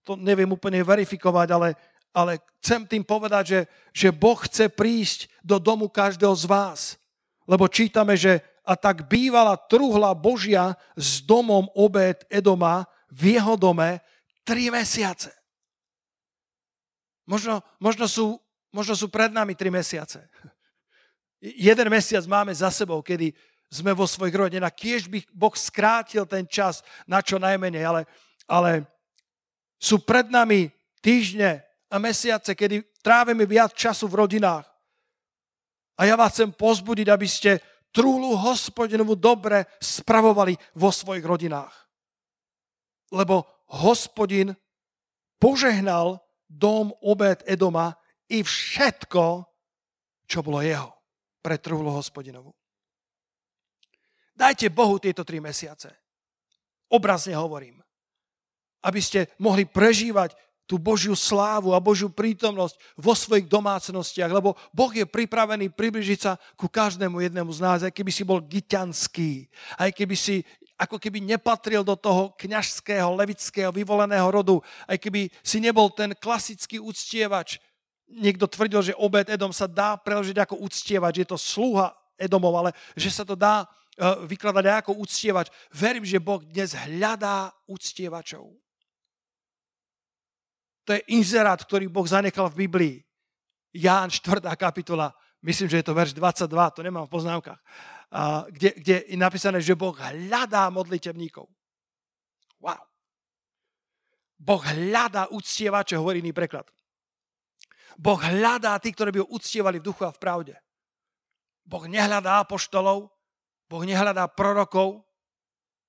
[0.05, 1.69] To neviem úplne verifikovať, ale,
[2.13, 3.61] ale chcem tým povedať, že,
[3.93, 6.81] že Boh chce prísť do domu každého z vás.
[7.49, 14.01] Lebo čítame, že a tak bývala truhla Božia s domom obed Edoma v jeho dome
[14.47, 15.35] tri mesiace.
[17.27, 18.39] Možno, možno, sú,
[18.75, 20.27] možno sú pred nami tri mesiace.
[21.39, 23.31] Jeden mesiac máme za sebou, kedy
[23.71, 24.75] sme vo svojich rodinách.
[24.75, 28.03] Kiež by Boh skrátil ten čas na čo najmenej, ale,
[28.51, 28.85] ale
[29.79, 34.67] sú pred nami týždne a mesiace, kedy trávime viac času v rodinách.
[35.97, 37.63] A ja vás chcem pozbudiť, aby ste
[37.95, 41.90] trúlu hospodinovu dobre spravovali vo svojich rodinách.
[43.11, 44.55] Lebo hospodin
[45.39, 47.95] požehnal dom obed Edoma
[48.31, 49.47] i všetko,
[50.27, 50.91] čo bolo jeho
[51.43, 52.55] pre trúlu hospodinovu.
[54.35, 55.93] Dajte Bohu tieto tri mesiace.
[56.91, 57.83] Obrazne hovorím.
[58.81, 60.33] Aby ste mohli prežívať
[60.65, 66.39] tú Božiu slávu a Božiu prítomnosť vo svojich domácnostiach, lebo Boh je pripravený približiť sa
[66.55, 69.51] ku každému jednému z nás, aj keby si bol giťanský,
[69.83, 70.47] aj keby si
[70.81, 76.81] ako keby nepatril do toho kňažského, levického, vyvoleného rodu, aj keby si nebol ten klasický
[76.81, 77.61] uctievač.
[78.09, 82.71] Niekto tvrdil, že obed Edom sa dá preložiť ako uctievač, je to sluha Edomov, ale
[82.97, 83.67] že sa to dá e,
[84.25, 85.53] vykladať aj ako uctievač.
[85.69, 88.49] Verím, že Boh dnes hľadá uctievačov.
[90.89, 92.97] To je inzerát, ktorý Boh zanechal v Biblii.
[93.71, 94.43] Ján 4.
[94.59, 95.15] kapitola,
[95.45, 98.00] myslím, že je to verš 22, to nemám v poznávkach, a,
[98.51, 101.47] kde, kde je napísané, že Boh hľadá modlitevníkov.
[102.59, 102.83] Wow.
[104.41, 106.67] Boh hľadá uctievače, hovorí iný preklad.
[107.95, 110.55] Boh hľadá tí, ktorí by ho uctievali v duchu a v pravde.
[111.63, 113.13] Boh nehľadá apoštolov,
[113.71, 115.07] Boh nehľadá prorokov,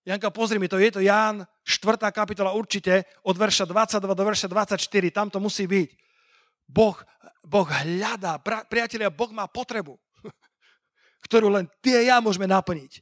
[0.02, 2.10] Janka, pozri mi to, je to Ján, 4.
[2.10, 4.82] kapitola určite, od verša 22 do verša 24,
[5.14, 5.90] tam to musí byť.
[6.66, 6.98] Boh,
[7.46, 10.02] boh hľadá, priatelia, Boh má potrebu,
[11.32, 13.00] ktorú len ty a ja môžeme naplniť.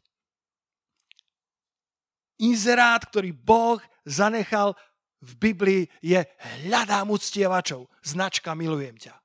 [2.46, 4.78] Inzerát, ktorý Boh zanechal
[5.18, 6.22] v Biblii, je
[6.70, 9.18] hľadám uctievačov, značka milujem ťa.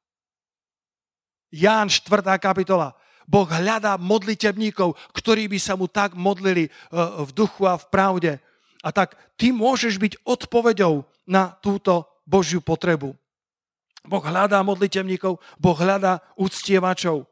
[1.52, 2.40] Ján 4.
[2.40, 2.96] kapitola,
[3.28, 6.70] Boh hľadá modlitebníkov, ktorí by sa mu tak modlili e,
[7.24, 8.32] v duchu a v pravde.
[8.80, 13.16] A tak ty môžeš byť odpovedou na túto Božiu potrebu.
[14.04, 17.24] Boh hľadá modlitebníkov, Boh hľadá uctievačov.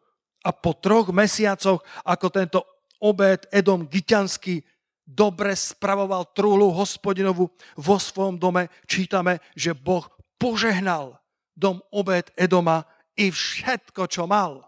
[0.42, 2.60] A po troch mesiacoch, ako tento
[2.98, 4.62] obed Edom Giťanský
[5.02, 10.06] dobre spravoval trúhlu hospodinovu vo svojom dome, čítame, že Boh
[10.38, 11.18] požehnal
[11.52, 12.86] dom obed Edoma
[13.18, 14.64] i všetko, čo mal.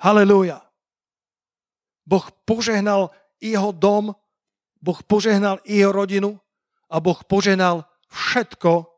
[0.00, 0.62] Halelúja.
[2.08, 4.16] Boh požehnal jeho dom,
[4.80, 6.38] Boh požehnal jeho rodinu
[6.88, 8.88] a Boh požehnal všetko,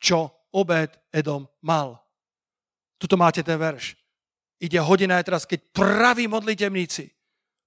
[0.00, 2.00] čo obed Edom mal.
[2.96, 3.99] Tuto máte ten verš.
[4.60, 7.08] Ide hodina aj teraz, keď praví modlitevníci,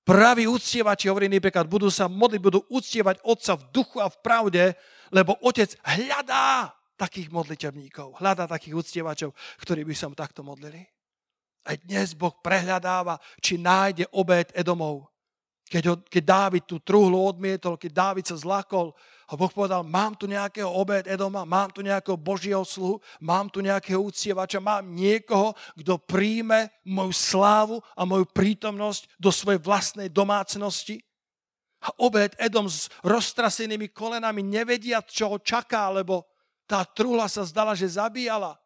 [0.06, 4.64] praví uctievači, hovorí napríklad, budú sa modliť, budú uctievať Otca v duchu a v pravde,
[5.10, 9.34] lebo Otec hľadá takých modlitevníkov, hľadá takých uctievačov,
[9.66, 10.86] ktorí by sa mu takto modlili.
[11.64, 15.13] Aj dnes Boh prehľadáva, či nájde obed Edomov.
[15.74, 18.94] Keď, ho, keď Dávid tú truhlu odmietol, keď Dávid sa zlakol
[19.26, 23.58] a Boh povedal, mám tu nejakého obed Edoma, mám tu nejakého Božieho sluhu, mám tu
[23.58, 31.02] nejakého uctievača, mám niekoho, kto príjme moju slávu a moju prítomnosť do svojej vlastnej domácnosti.
[31.82, 36.22] A obed Edom s roztrasenými kolenami nevedia, čo ho čaká, lebo
[36.70, 38.62] tá truhla sa zdala, že zabíjala.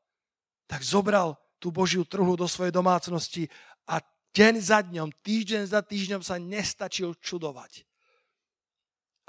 [0.67, 3.47] Tak zobral tú Božiu trhu do svojej domácnosti
[3.87, 4.03] a
[4.37, 7.89] deň za dňom, týždeň za týždňom sa nestačil čudovať.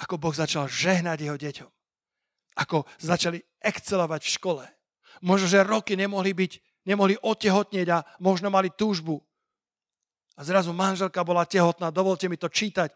[0.05, 1.71] Ako Boh začal žehnať jeho deťom.
[2.61, 4.65] Ako začali excelovať v škole.
[5.25, 9.25] Možno, že roky nemohli byť, nemohli otehotnieť a možno mali túžbu.
[10.39, 12.93] A zrazu manželka bola tehotná, dovolte mi to čítať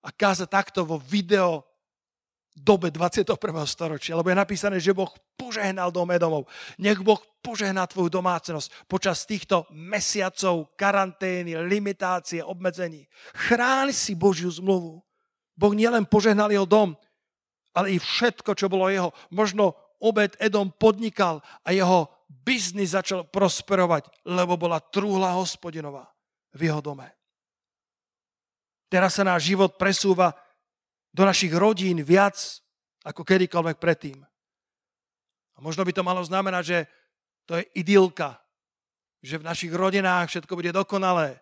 [0.00, 1.66] a kázať takto vo video
[2.52, 3.32] dobe 21.
[3.64, 6.44] storočia, lebo je napísané, že Boh požehnal dom Edomov.
[6.76, 13.08] Nech Boh požehná tvoju domácnosť počas týchto mesiacov karantény, limitácie, obmedzení.
[13.48, 15.00] Chráň si Božiu zmluvu.
[15.56, 16.92] Boh nielen požehnal jeho dom,
[17.72, 19.10] ale i všetko, čo bolo jeho.
[19.32, 26.08] Možno obed Edom podnikal a jeho biznis začal prosperovať, lebo bola trúhla hospodinová
[26.52, 27.08] v jeho dome.
[28.92, 30.36] Teraz sa náš život presúva
[31.12, 32.36] do našich rodín viac
[33.04, 34.18] ako kedykoľvek predtým.
[35.54, 36.78] A možno by to malo znamenať, že
[37.44, 38.40] to je idylka,
[39.22, 41.38] že v našich rodinách všetko bude dokonalé.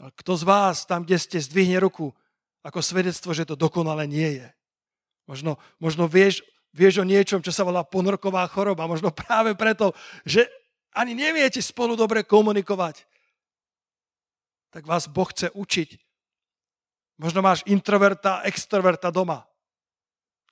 [0.00, 2.12] Ale kto z vás tam, kde ste, zdvihne ruku
[2.64, 4.48] ako svedectvo, že to dokonale nie je.
[5.26, 6.42] Možno, možno vieš,
[6.74, 8.90] vieš o niečom, čo sa volá ponorková choroba.
[8.90, 9.94] Možno práve preto,
[10.26, 10.46] že
[10.96, 13.04] ani neviete spolu dobre komunikovať.
[14.70, 15.88] Tak vás Boh chce učiť,
[17.16, 19.48] Možno máš introverta extroverta doma.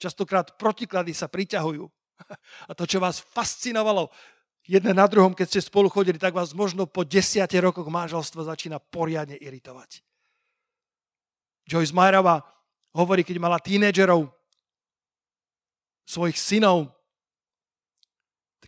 [0.01, 1.85] Častokrát protiklady sa priťahujú.
[2.69, 4.09] A to, čo vás fascinovalo
[4.65, 8.81] jedné na druhom, keď ste spolu chodili, tak vás možno po desiate rokoch manželstva začína
[8.81, 10.01] poriadne iritovať.
[11.69, 12.45] Joyce Meyerova
[12.97, 14.29] hovorí, keď mala tínedžerov,
[16.05, 16.93] svojich synov,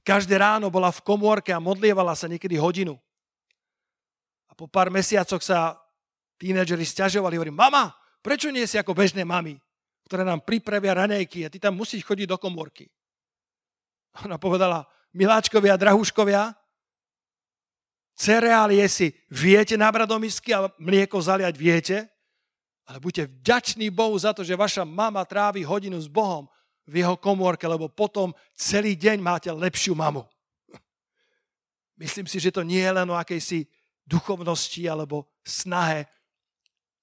[0.07, 2.95] každé ráno bola v komórke a modlievala sa niekedy hodinu.
[4.47, 5.75] A po pár mesiacoch sa
[6.37, 9.57] tínedžeri stiažovali, hovorím, mama, prečo nie si ako bežné mami,
[10.07, 12.87] ktoré nám pripravia ranejky a ty tam musíš chodiť do komórky.
[14.25, 16.57] Ona povedala, miláčkovia, drahúškovia,
[18.17, 21.97] cereálie si viete nabrať do misky a mlieko zaliať viete,
[22.87, 26.47] ale buďte vďační Bohu za to, že vaša mama trávi hodinu s Bohom
[26.87, 30.23] v jeho komórke, lebo potom celý deň máte lepšiu mamu.
[31.99, 33.67] Myslím si, že to nie je len o akejsi
[34.07, 36.07] duchovnosti alebo snahe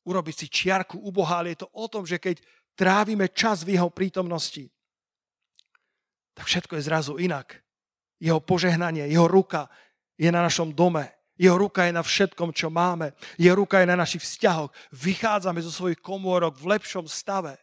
[0.04, 2.44] urobiť si čiarku u Boha, ale je to o tom, že keď
[2.76, 4.68] trávime čas v jeho prítomnosti,
[6.34, 7.62] tak všetko je zrazu inak.
[8.18, 9.70] Jeho požehnanie, jeho ruka
[10.18, 11.12] je na našom dome.
[11.38, 13.14] Jeho ruka je na všetkom, čo máme.
[13.38, 14.70] Jeho ruka je na našich vzťahoch.
[14.94, 17.58] Vychádzame zo svojich komórok v lepšom stave,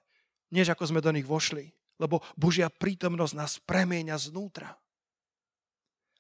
[0.50, 1.70] než ako sme do nich vošli.
[1.98, 4.74] Lebo Božia prítomnosť nás premieňa znútra.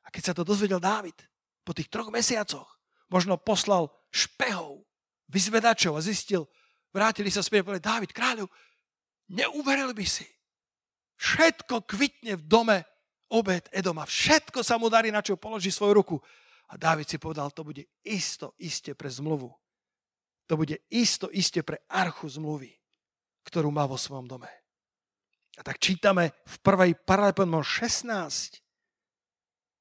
[0.04, 1.16] A keď sa to dozvedel Dávid,
[1.62, 2.66] po tých troch mesiacoch,
[3.12, 4.82] možno poslal špehov,
[5.30, 6.50] vyzvedačov a zistil,
[6.90, 8.46] vrátili sa späť a povedali, Dávid, kráľu,
[9.30, 10.26] neuveril by si.
[11.20, 12.78] Všetko kvitne v dome
[13.30, 14.02] obed Edoma.
[14.02, 16.16] Všetko sa mu darí, na čo položí svoju ruku.
[16.70, 19.50] A Dávid si povedal, to bude isto, iste pre zmluvu.
[20.50, 22.74] To bude isto, iste pre archu zmluvy,
[23.46, 24.50] ktorú má vo svojom dome.
[25.58, 28.58] A tak čítame v prvej Paralipodmon 16,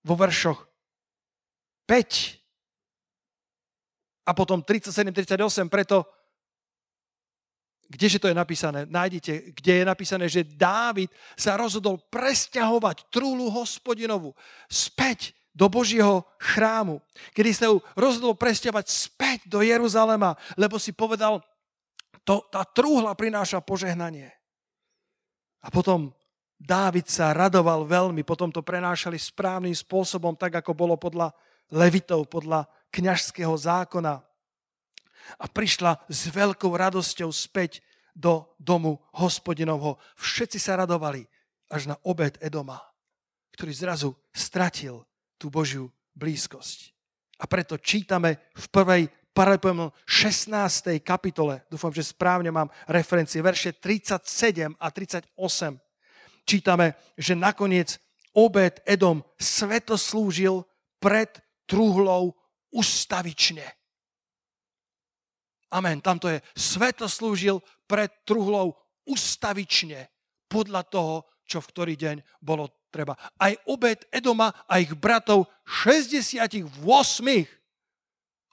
[0.06, 0.60] vo veršoch
[1.90, 2.39] 5
[4.30, 6.06] a potom 37-38, preto
[7.90, 8.86] kdeže to je napísané?
[8.86, 14.38] Nájdete, kde je napísané, že Dávid sa rozhodol presťahovať trúlu hospodinovu
[14.70, 17.02] späť do Božieho chrámu,
[17.34, 21.42] kedy sa ju rozhodol presťahovať späť do Jeruzalema, lebo si povedal,
[22.22, 24.30] to, tá trúhla prináša požehnanie.
[25.66, 26.14] A potom
[26.62, 31.34] Dávid sa radoval veľmi, potom to prenášali správnym spôsobom, tak ako bolo podľa
[31.74, 34.22] Levitov, podľa kňažského zákona.
[35.38, 37.86] A prišla s veľkou radosťou späť
[38.18, 40.02] do domu hospodinovho.
[40.18, 41.24] Všetci sa radovali
[41.70, 42.82] až na obed Edoma,
[43.54, 45.06] ktorý zrazu stratil
[45.38, 46.92] tú Božiu blízkosť.
[47.40, 51.00] A preto čítame v prvej paralelpojmu 16.
[51.00, 55.40] kapitole, dúfam, že správne mám referencie, verše 37 a 38.
[56.44, 57.96] Čítame, že nakoniec
[58.36, 60.68] obed Edom sveto slúžil
[61.00, 62.36] pred truhlou
[62.74, 63.66] ustavične.
[65.70, 66.02] Amen.
[66.02, 68.74] Tamto je sveto slúžil pred truhlou
[69.06, 70.10] ustavične
[70.50, 73.14] podľa toho, čo v ktorý deň bolo treba.
[73.38, 76.74] Aj obed Edoma a ich bratov 68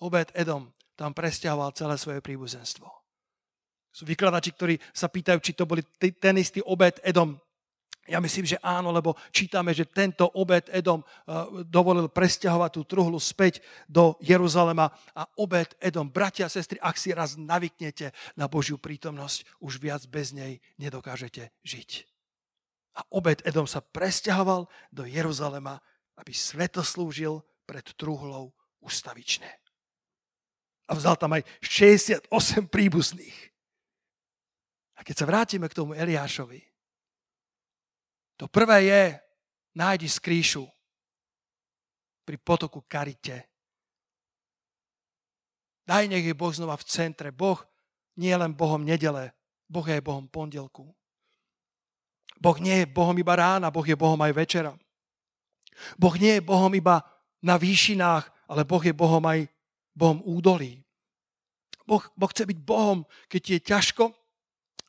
[0.00, 2.88] obed Edom tam presťahoval celé svoje príbuzenstvo.
[3.92, 7.36] Sú vykladači, ktorí sa pýtajú, či to boli ten istý obed Edom.
[8.06, 13.18] Ja myslím, že áno, lebo čítame, že tento obed Edom eh, dovolil presťahovať tú truhlu
[13.18, 13.58] späť
[13.90, 19.58] do Jeruzalema a obed Edom, bratia a sestry, ak si raz navyknete na Božiu prítomnosť,
[19.58, 21.90] už viac bez nej nedokážete žiť.
[22.96, 25.82] A obed Edom sa presťahoval do Jeruzalema,
[26.16, 29.50] aby sveto slúžil pred truhlou ustavične.
[30.86, 32.30] A vzal tam aj 68
[32.70, 33.36] príbuzných.
[34.96, 36.75] A keď sa vrátime k tomu Eliášovi,
[38.36, 39.02] to prvé je,
[39.76, 40.64] nájdi skrýšu
[42.24, 43.48] pri potoku Karite.
[45.86, 47.30] Daj nech je Boh znova v centre.
[47.30, 47.62] Boh
[48.18, 49.30] nie je len Bohom nedele,
[49.70, 50.90] Boh je Bohom pondelku.
[52.36, 54.72] Boh nie je Bohom iba rána, Boh je Bohom aj večera.
[55.96, 57.06] Boh nie je Bohom iba
[57.40, 59.48] na výšinách, ale Boh je Bohom aj
[59.96, 60.84] Bohom údolí.
[61.86, 64.04] Boh, boh chce byť Bohom, keď ti je ťažko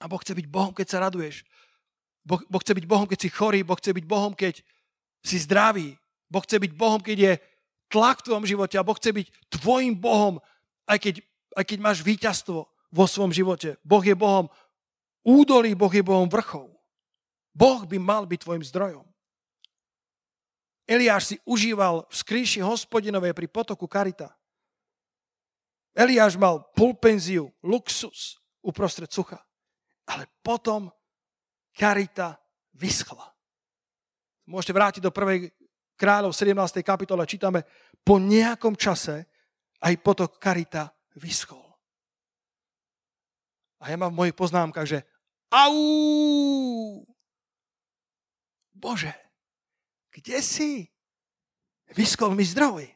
[0.02, 1.46] a Boh chce byť Bohom, keď sa raduješ.
[2.28, 4.60] Boh, boh chce byť Bohom, keď si chorý, Boh chce byť Bohom, keď
[5.24, 5.96] si zdravý.
[6.28, 7.34] Boh chce byť Bohom, keď je
[7.88, 10.44] tlak v tvojom živote a Boh chce byť tvojim Bohom,
[10.92, 11.16] aj keď,
[11.56, 13.80] aj keď máš víťazstvo vo svojom živote.
[13.80, 14.52] Boh je Bohom
[15.24, 16.68] údolí, Boh je Bohom vrchov.
[17.56, 19.08] Boh by mal byť tvojim zdrojom.
[20.88, 24.32] Eliáš si užíval v skríši hospodinovej pri potoku Karita.
[25.92, 29.44] Eliáš mal pulpenziu, luxus uprostred sucha.
[30.08, 30.88] Ale potom
[31.78, 32.34] Karita
[32.74, 33.30] vyschla.
[34.50, 35.54] Môžete vrátiť do prvej
[35.94, 36.82] kráľov 17.
[36.82, 37.22] kapitole.
[37.30, 37.62] Čítame,
[38.02, 39.30] po nejakom čase
[39.86, 40.90] aj potok Karita
[41.22, 41.62] vyschol.
[43.78, 45.06] A ja mám v mojich poznámkach, že
[45.54, 47.06] au,
[48.74, 49.14] Bože,
[50.10, 50.90] kde si?
[51.94, 52.90] Vyskol mi zdroj.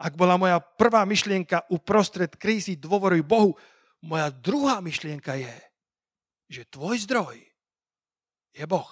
[0.00, 3.54] Ak bola moja prvá myšlienka uprostred krízy dôvoruj Bohu,
[4.02, 5.54] moja druhá myšlienka je,
[6.54, 7.42] že tvoj zdroj
[8.54, 8.86] je Boh.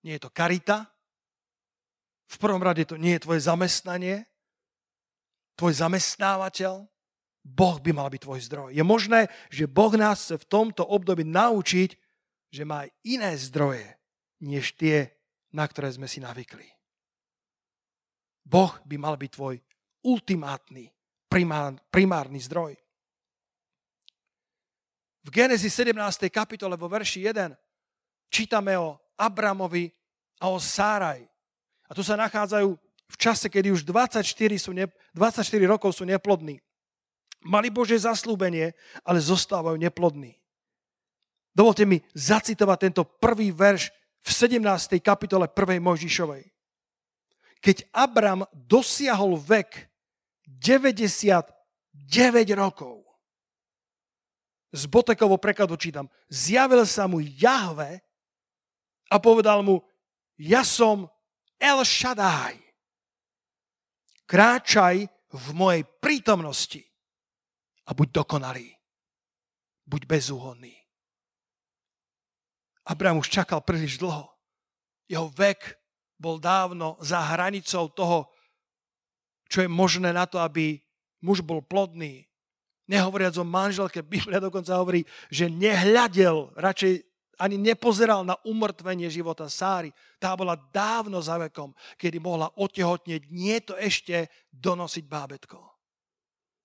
[0.00, 0.88] Nie je to karita,
[2.34, 4.26] V prvom rade to nie je tvoje zamestnanie,
[5.54, 6.82] tvoj zamestnávateľ,
[7.44, 8.68] Boh by mal byť tvoj zdroj.
[8.72, 11.90] Je možné, že Boh nás chce v tomto období naučiť,
[12.48, 13.84] že má iné zdroje,
[14.40, 15.12] než tie,
[15.52, 16.64] na ktoré sme si navykli.
[18.42, 19.60] Boh by mal byť tvoj
[20.08, 20.88] ultimátny,
[21.28, 22.80] primár, primárny zdroj.
[25.24, 26.28] V Genesis 17.
[26.28, 27.56] kapitole vo verši 1
[28.28, 29.88] čítame o Abramovi
[30.42, 31.24] a o Sáraj.
[31.88, 32.68] A tu sa nachádzajú
[33.08, 34.26] v čase, kedy už 24,
[34.58, 36.58] sú ne, 24 rokov sú neplodní.
[37.44, 38.72] Mali Bože zaslúbenie,
[39.04, 40.34] ale zostávajú neplodní.
[41.54, 43.94] Dovolte mi zacitovať tento prvý verš
[44.24, 44.98] v 17.
[44.98, 45.78] kapitole 1.
[45.78, 46.50] Mojžišovej.
[47.60, 49.88] Keď Abram dosiahol vek
[50.48, 51.46] 99
[52.58, 53.03] rokov,
[54.74, 58.02] z Botekovo prekladu čítam, zjavil sa mu Jahve
[59.06, 59.78] a povedal mu,
[60.34, 61.06] ja som
[61.62, 62.58] El Shaddai.
[64.26, 66.82] Kráčaj v mojej prítomnosti
[67.86, 68.74] a buď dokonalý.
[69.86, 70.74] Buď bezúhonný.
[72.88, 74.26] Abraham už čakal príliš dlho.
[75.06, 75.76] Jeho vek
[76.18, 78.32] bol dávno za hranicou toho,
[79.46, 80.80] čo je možné na to, aby
[81.20, 82.24] muž bol plodný,
[82.84, 87.00] Nehovoriac o manželke, Biblia dokonca hovorí, že nehľadel, radšej
[87.38, 89.90] ani nepozeral na umrtvenie života Sáry.
[90.22, 95.58] Tá bola dávno za vekom, kedy mohla otehotnieť, nie to ešte donosiť bábetko.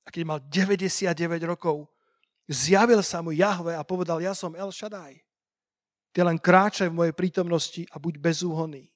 [0.05, 1.13] A keď mal 99
[1.45, 1.89] rokov,
[2.49, 5.21] zjavil sa mu Jahve a povedal, ja som El Shaddai.
[6.09, 8.89] Ty len kráčaj v mojej prítomnosti a buď bezúhonný.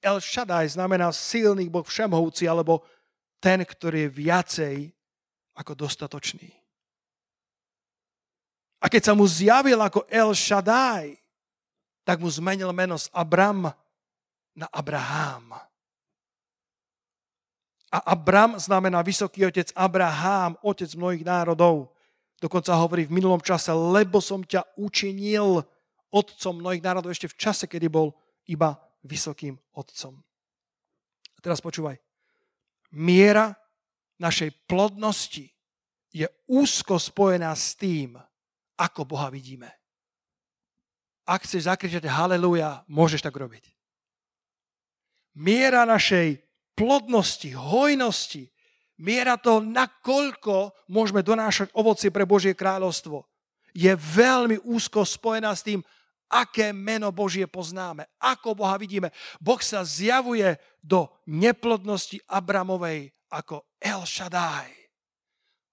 [0.00, 2.82] El Shaddai znamená silný Boh všemovúci, alebo
[3.38, 4.76] ten, ktorý je viacej
[5.56, 6.48] ako dostatočný.
[8.82, 11.14] A keď sa mu zjavil ako El Shaddai,
[12.02, 13.70] tak mu zmenil meno z Abram
[14.58, 15.54] na Abraham.
[17.92, 21.94] A Abram znamená vysoký otec, Abraham, otec mnohých národov.
[22.42, 25.62] Dokonca hovorí v minulom čase, lebo som ťa učinil
[26.10, 28.10] otcom mnohých národov ešte v čase, kedy bol
[28.50, 28.74] iba
[29.06, 30.18] vysokým otcom.
[31.36, 32.02] A teraz počúvaj.
[32.98, 33.54] Miera
[34.22, 35.50] našej plodnosti
[36.14, 38.14] je úzko spojená s tým,
[38.78, 39.66] ako Boha vidíme.
[41.26, 43.66] Ak chceš zakričať haleluja, môžeš tak robiť.
[45.38, 46.38] Miera našej
[46.76, 48.52] plodnosti, hojnosti,
[49.00, 53.24] miera toho, nakoľko môžeme donášať ovocie pre Božie kráľovstvo,
[53.72, 55.80] je veľmi úzko spojená s tým,
[56.28, 59.12] aké meno Božie poznáme, ako Boha vidíme.
[59.40, 64.70] Boh sa zjavuje do neplodnosti Abramovej ako El Shaddai.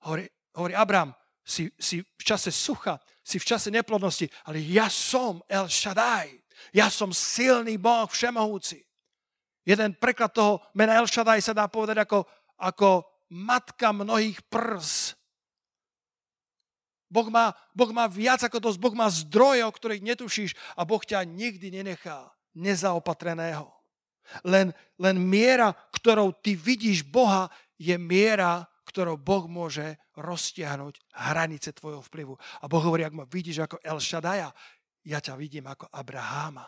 [0.01, 0.25] Hovorí,
[0.57, 1.13] hovorí Abram,
[1.45, 6.41] si, si v čase sucha, si v čase neplodnosti, ale ja som El Shaddai.
[6.73, 8.81] Ja som silný Boh, všemohúci.
[9.63, 12.25] Jeden preklad toho mena El Shaddai sa dá povedať ako,
[12.57, 15.13] ako matka mnohých prs.
[17.09, 21.01] Boh má, boh má viac ako dosť, Boh má zdroje, o ktorých netušíš a Boh
[21.01, 23.65] ťa nikdy nenechá nezaopatreného.
[24.45, 24.69] Len,
[25.01, 27.49] len miera, ktorou ty vidíš Boha,
[27.79, 32.35] je miera, ktorou Boh môže roztiahnuť hranice tvojho vplyvu.
[32.35, 34.51] A Boh hovorí, ak ma vidíš ako El Shadaja,
[35.07, 36.67] ja ťa vidím ako Abraháma.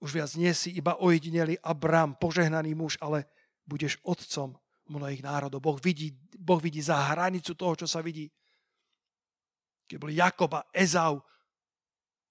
[0.00, 3.28] Už viac nie si iba ojedinelý Abrám, požehnaný muž, ale
[3.68, 4.56] budeš otcom
[4.88, 5.60] mnohých národov.
[5.60, 8.32] Boh vidí, boh vidí za hranicu toho, čo sa vidí.
[9.84, 11.20] Keď bol Jakob a Ezau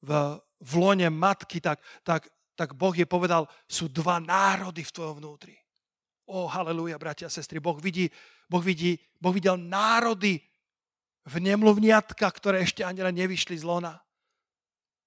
[0.01, 0.09] v,
[0.41, 2.25] v lone matky, tak, tak
[2.59, 5.55] tak Boh je povedal, sú dva národy v tvojom vnútri.
[6.29, 7.57] O, haleluja, bratia a sestry.
[7.57, 8.05] Boh vidí,
[8.45, 10.37] boh vidí, boh videl národy
[11.25, 13.97] v nemluvniatka, ktoré ešte ani len nevyšli z lona.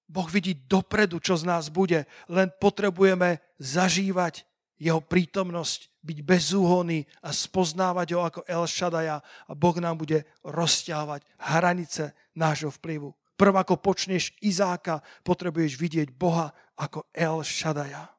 [0.03, 2.03] Boh vidí dopredu, čo z nás bude.
[2.27, 4.43] Len potrebujeme zažívať
[4.75, 11.23] jeho prítomnosť, byť bezúhonný a spoznávať ho ako El Shadaja a Boh nám bude rozťahovať
[11.39, 13.15] hranice nášho vplyvu.
[13.39, 18.11] Prv ako počneš Izáka, potrebuješ vidieť Boha ako El Shadaja.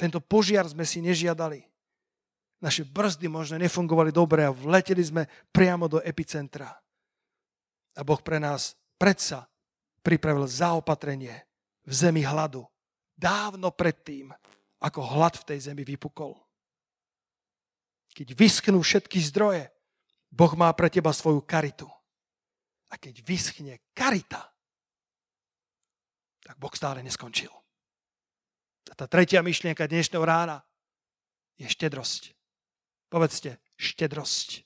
[0.00, 1.60] Tento požiar sme si nežiadali.
[2.64, 6.72] Naše brzdy možno nefungovali dobre a vleteli sme priamo do epicentra.
[7.92, 9.44] A Boh pre nás predsa
[10.00, 11.36] pripravil zaopatrenie
[11.84, 12.64] v zemi hladu.
[13.12, 14.32] Dávno predtým,
[14.80, 16.32] ako hlad v tej zemi vypukol.
[18.16, 19.68] Keď vyschnú všetky zdroje,
[20.32, 21.84] Boh má pre teba svoju karitu.
[22.88, 24.48] A keď vyschne karita,
[26.40, 27.52] tak Boh stále neskončil.
[28.84, 30.60] Tá tretia myšlienka dnešného rána
[31.56, 32.36] je štedrosť.
[33.08, 34.64] Povedzte štedrosť.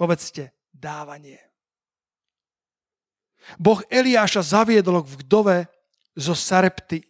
[0.00, 1.40] Povedzte dávanie.
[3.56, 5.58] Boh Eliáša zaviedol k vdove
[6.16, 7.04] zo Sarepty,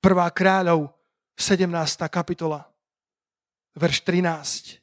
[0.00, 0.92] prvá kráľov
[1.36, 1.68] 17.
[2.12, 2.68] kapitola,
[3.72, 4.80] verš 13.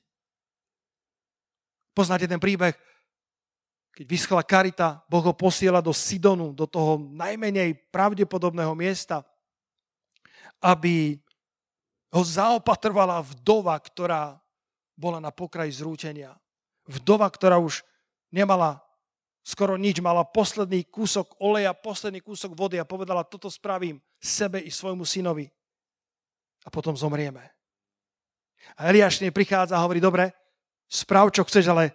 [1.94, 2.74] Poznáte ten príbeh,
[3.92, 9.22] keď vyschla karita, Boh ho posiela do Sidonu, do toho najmenej pravdepodobného miesta,
[10.62, 11.18] aby
[12.12, 14.38] ho zaopatrovala vdova, ktorá
[14.94, 16.38] bola na pokraji zrútenia.
[16.86, 17.82] Vdova, ktorá už
[18.30, 18.84] nemala
[19.42, 24.70] skoro nič, mala posledný kúsok oleja, posledný kúsok vody a povedala, toto spravím sebe i
[24.70, 25.50] svojmu synovi.
[26.62, 27.42] A potom zomrieme.
[28.78, 30.30] A Eliáš prichádza a hovorí, dobre,
[30.86, 31.90] sprav, čo chceš, ale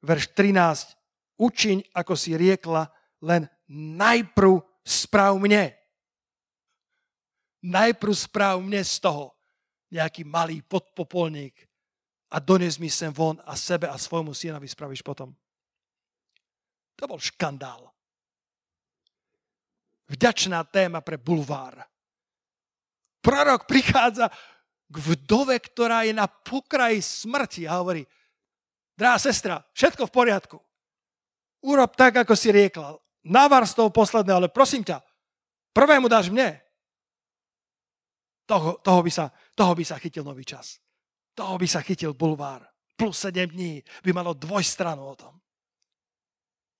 [0.00, 0.96] verš 13,
[1.36, 2.88] učiň, ako si riekla,
[3.20, 5.76] len najprv správ mne.
[7.66, 9.34] Najprv správ mne z toho
[9.90, 11.66] nejaký malý podpopolník
[12.30, 15.34] a dones mi sem von a sebe a svojmu synovi spravíš potom.
[16.96, 17.90] To bol škandál.
[20.06, 21.82] Vďačná téma pre bulvár.
[23.18, 24.30] Prorok prichádza
[24.86, 28.06] k vdove, ktorá je na pokraji smrti a hovorí,
[28.94, 30.56] drahá sestra, všetko v poriadku.
[31.66, 32.94] Urob tak, ako si riekla.
[33.26, 35.02] Navar z toho posledné, ale prosím ťa,
[35.74, 36.62] prvému dáš mne.
[38.46, 40.78] Toho, toho, by sa, toho by sa chytil nový čas.
[41.34, 42.62] Toho by sa chytil bulvár.
[42.96, 45.34] Plus 7 dní by malo dvojstranu o tom.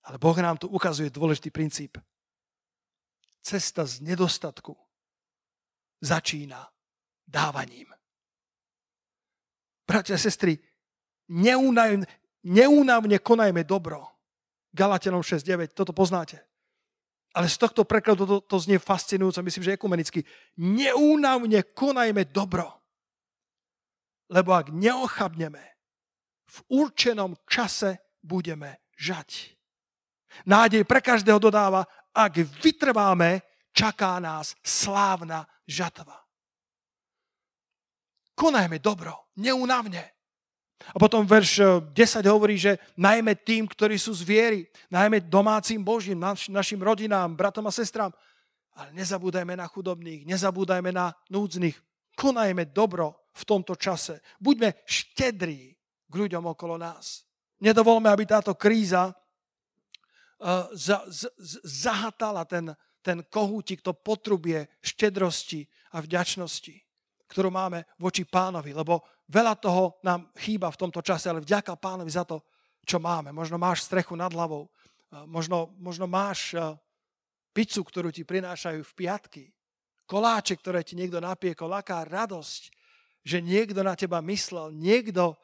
[0.07, 1.99] Ale Boh nám tu ukazuje dôležitý princíp.
[3.43, 4.71] Cesta z nedostatku
[6.01, 6.63] začína
[7.27, 7.91] dávaním.
[9.87, 10.59] Bratia a sestry,
[11.31, 12.07] neúnavne,
[12.43, 14.03] neúnavne konajme dobro.
[14.71, 16.43] Galatianom 6.9, toto poznáte.
[17.37, 20.25] Ale z tohto prekladu to, to znie fascinujúco, myslím, že ekumenicky.
[20.57, 22.65] Neúnavne konajme dobro.
[24.33, 25.63] Lebo ak neochabneme,
[26.49, 29.53] v určenom čase budeme žať.
[30.49, 36.27] Nádej pre každého dodáva, ak vytrváme, čaká nás slávna žatva
[38.37, 40.13] konajme dobro, neunavne.
[40.77, 44.59] A potom verš 10 eh, hovorí, že najmä tým, ktorí sú z viery,
[44.93, 48.13] najmä domácim Božím, naš, našim rodinám, bratom a sestrám.
[48.77, 51.73] Ale nezabúdajme na chudobných, nezabúdajme na núdznych.
[52.13, 54.21] Konajme dobro v tomto čase.
[54.37, 55.73] Buďme štedrí
[56.05, 57.25] k ľuďom okolo nás.
[57.57, 62.69] Nedovolme, aby táto kríza uh, za, z, z, zahatala ten,
[63.01, 65.65] ten kohútik, to potrubie štedrosti
[65.97, 66.87] a vďačnosti
[67.27, 72.11] ktorú máme voči pánovi, lebo veľa toho nám chýba v tomto čase, ale vďaka pánovi
[72.11, 72.43] za to,
[72.87, 73.35] čo máme.
[73.35, 74.71] Možno máš strechu nad hlavou,
[75.27, 76.55] možno, možno máš
[77.51, 79.43] pizzu, ktorú ti prinášajú v piatky,
[80.07, 82.71] koláče, ktoré ti niekto napiekol, aká radosť,
[83.27, 85.35] že niekto na teba myslel, niekto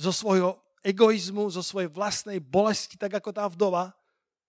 [0.00, 3.92] zo svojho egoizmu, zo svojej vlastnej bolesti, tak ako tá vdova,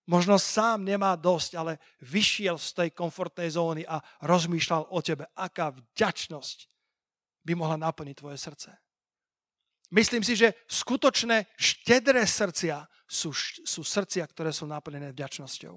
[0.02, 5.70] Možno sám nemá dosť, ale vyšiel z tej komfortnej zóny a rozmýšľal o tebe, aká
[5.70, 6.71] vďačnosť
[7.42, 8.70] by mohla naplniť tvoje srdce.
[9.92, 13.34] Myslím si, že skutočné štedré srdcia sú,
[13.66, 15.76] sú srdcia, ktoré sú naplnené vďačnosťou.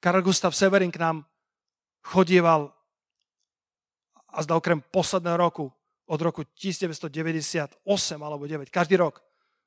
[0.00, 1.28] Karol Gustav Severin k nám
[2.00, 2.72] chodieval
[4.32, 5.68] a zda okrem posledného roku,
[6.10, 7.84] od roku 1998
[8.16, 9.20] alebo 9, každý rok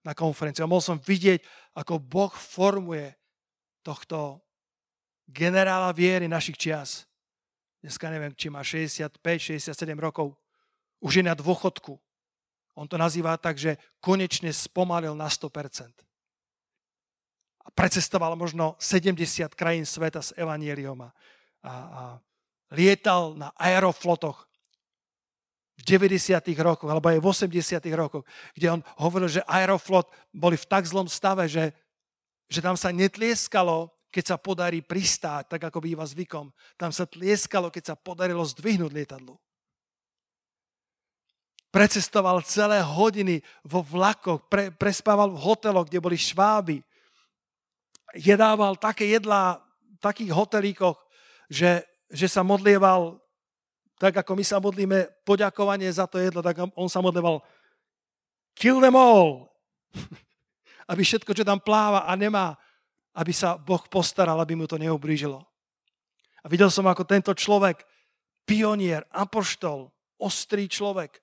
[0.03, 0.65] na konferenciu.
[0.65, 1.39] A mohol som vidieť,
[1.77, 3.15] ako Boh formuje
[3.85, 4.43] tohto
[5.29, 7.07] generála viery našich čias.
[7.83, 10.39] Dneska neviem, či má 65, 67 rokov.
[11.03, 11.99] Už je na dôchodku.
[12.79, 15.91] On to nazýva tak, že konečne spomalil na 100%.
[17.63, 21.09] A precestoval možno 70 krajín sveta s evanieliom a,
[21.63, 22.03] a, a
[22.71, 24.47] lietal na aeroflotoch
[25.73, 26.39] v 90.
[26.61, 27.81] rokoch, alebo aj v 80.
[27.97, 28.23] rokoch,
[28.53, 31.73] kde on hovoril, že Aeroflot boli v tak zlom stave, že,
[32.45, 36.53] že tam sa netlieskalo, keď sa podarí pristáť, tak ako býva zvykom.
[36.77, 39.41] Tam sa tlieskalo, keď sa podarilo zdvihnúť lietadlo.
[41.73, 46.85] Precestoval celé hodiny vo vlakoch, pre, prespával v hoteloch, kde boli šváby.
[48.13, 51.01] Jedával také jedlá v takých hotelíkoch,
[51.49, 51.81] že,
[52.13, 53.17] že sa modlieval
[53.97, 57.39] tak ako my sa modlíme poďakovanie za to jedlo, tak on sa modlíval
[58.51, 59.47] kill them all.
[60.91, 62.59] aby všetko, čo tam pláva a nemá,
[63.13, 65.41] aby sa Boh postaral, aby mu to neublížilo.
[66.43, 67.85] A videl som, ako tento človek,
[68.43, 69.87] pionier, apoštol,
[70.19, 71.21] ostrý človek,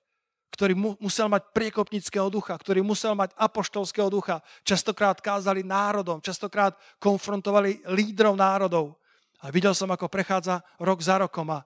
[0.51, 6.75] ktorý mu, musel mať priekopnického ducha, ktorý musel mať apoštolského ducha, častokrát kázali národom, častokrát
[6.99, 8.99] konfrontovali lídrov národov.
[9.41, 11.63] A videl som, ako prechádza rok za rokom a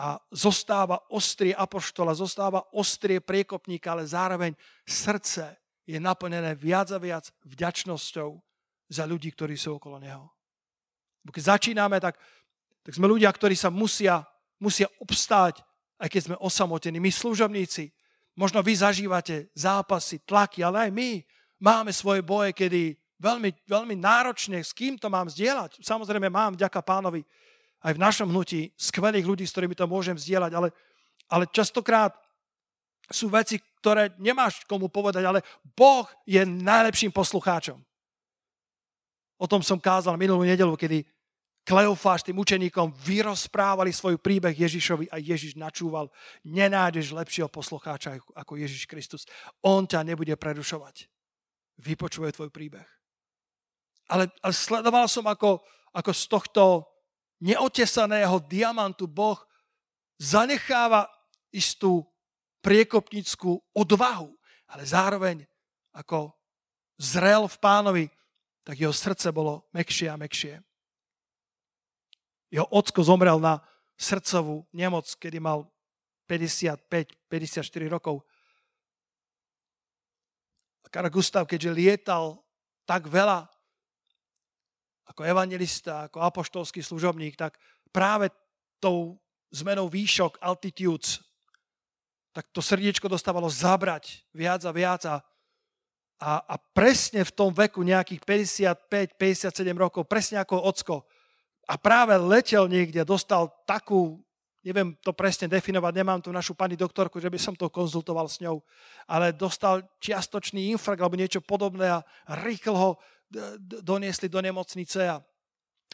[0.00, 4.56] a zostáva ostrie apoštola, zostáva ostrie priekopníka, ale zároveň
[4.88, 8.40] srdce je naplnené viac a viac vďačnosťou
[8.90, 10.26] za ľudí, ktorí sú okolo neho.
[11.22, 12.18] Keď začíname, tak,
[12.82, 14.26] tak sme ľudia, ktorí sa musia
[14.60, 15.64] musia obstáť,
[15.96, 17.00] aj keď sme osamotení.
[17.00, 17.88] My služobníci,
[18.36, 21.10] možno vy zažívate zápasy, tlaky, ale aj my
[21.58, 25.80] máme svoje boje, kedy veľmi, veľmi náročne, s kým to mám zdieľať.
[25.80, 27.24] Samozrejme mám, vďaka pánovi,
[27.80, 30.68] aj v našom hnutí skvelých ľudí, s ktorými to môžem zdieľať, ale,
[31.32, 32.12] ale častokrát
[33.08, 37.80] sú veci, ktoré nemáš komu povedať, ale Boh je najlepším poslucháčom.
[39.40, 41.00] O tom som kázal minulú nedelu, kedy
[41.64, 46.08] Kleofáš tým učeníkom vyrozprávali svoj príbeh Ježišovi a Ježiš načúval.
[46.44, 49.28] Nenájdeš lepšieho poslucháča ako Ježiš Kristus.
[49.64, 51.08] On ťa nebude prerušovať.
[51.80, 52.84] Vypočuje tvoj príbeh.
[54.08, 55.60] Ale, ale sledoval som, ako,
[55.94, 56.62] ako z tohto
[57.44, 59.38] neotesaného diamantu Boh
[60.20, 61.08] zanecháva
[61.54, 62.04] istú
[62.60, 64.28] priekopnickú odvahu,
[64.68, 65.36] ale zároveň
[65.96, 66.34] ako
[67.00, 68.04] zrel v pánovi,
[68.64, 70.60] tak jeho srdce bolo mekšie a mekšie.
[72.50, 73.62] Jeho ocko zomrel na
[73.94, 75.68] srdcovú nemoc, kedy mal
[76.26, 78.22] 55-54 rokov.
[80.82, 82.38] A Karl Gustav, keďže lietal
[82.86, 83.46] tak veľa
[85.10, 87.58] ako evangelista, ako apoštolský služobník, tak
[87.90, 88.30] práve
[88.78, 89.18] tou
[89.50, 91.18] zmenou výšok, altitudes,
[92.30, 95.18] tak to srdiečko dostávalo zabrať viac a viac a,
[96.20, 98.20] a, a presne v tom veku nejakých
[99.16, 100.96] 55-57 rokov, presne ako ocko,
[101.70, 104.18] a práve letel niekde, dostal takú,
[104.60, 108.42] neviem to presne definovať, nemám tu našu pani doktorku, že by som to konzultoval s
[108.42, 108.58] ňou,
[109.06, 112.04] ale dostal čiastočný infrakt alebo niečo podobné a
[112.42, 112.90] rýchlo ho
[113.86, 115.22] doniesli do nemocnice a,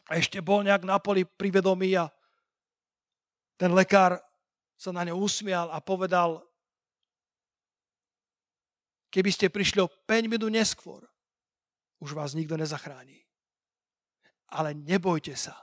[0.07, 2.07] ešte bol nejak na poli pri vedomí a
[3.59, 4.23] ten lekár
[4.79, 6.47] sa na ňo usmial a povedal,
[9.17, 11.01] keby ste prišli o 5 minút neskôr,
[12.05, 13.25] už vás nikto nezachráni.
[14.53, 15.57] Ale nebojte sa,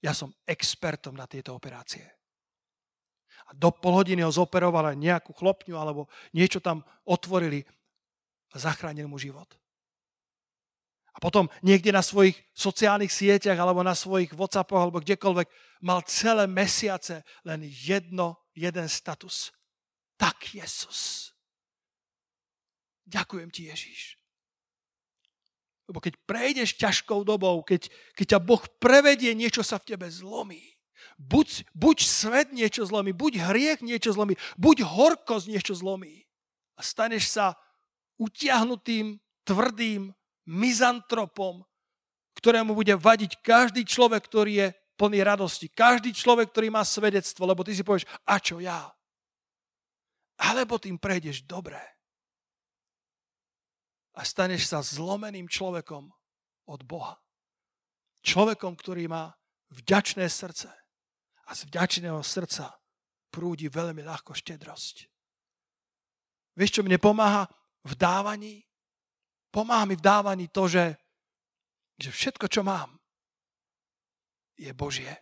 [0.00, 2.08] ja som expertom na tieto operácie.
[3.46, 7.60] A do pol hodiny ho zoperovali nejakú chlopňu alebo niečo tam otvorili
[8.52, 9.52] a zachránil mu život.
[11.12, 15.48] A potom niekde na svojich sociálnych sieťach alebo na svojich Whatsappoch alebo kdekoľvek
[15.84, 19.52] mal celé mesiace len jedno, jeden status.
[20.16, 21.31] Tak Jesus.
[23.12, 24.16] Ďakujem ti Ježiš.
[25.84, 30.72] Lebo keď prejdeš ťažkou dobou, keď, keď ťa Boh prevedie, niečo sa v tebe zlomí.
[31.20, 36.24] Buď, buď svet niečo zlomí, buď hriech niečo zlomí, buď horkosť niečo zlomí.
[36.78, 37.60] A staneš sa
[38.16, 40.14] utiahnutým, tvrdým
[40.46, 41.66] mizantropom,
[42.38, 45.66] ktorému bude vadiť každý človek, ktorý je plný radosti.
[45.68, 48.86] Každý človek, ktorý má svedectvo, lebo ty si povieš, a čo ja?
[50.40, 51.91] Alebo tým prejdeš dobre
[54.12, 56.12] a staneš sa zlomeným človekom
[56.68, 57.16] od Boha.
[58.22, 59.32] Človekom, ktorý má
[59.72, 60.68] vďačné srdce.
[61.48, 62.76] A z vďačného srdca
[63.32, 65.08] prúdi veľmi ľahko štedrosť.
[66.54, 67.48] Vieš, čo mne pomáha
[67.82, 68.54] v dávaní?
[69.48, 70.96] Pomáha mi v dávaní to, že,
[71.96, 72.92] že všetko, čo mám,
[74.56, 75.12] je Božie.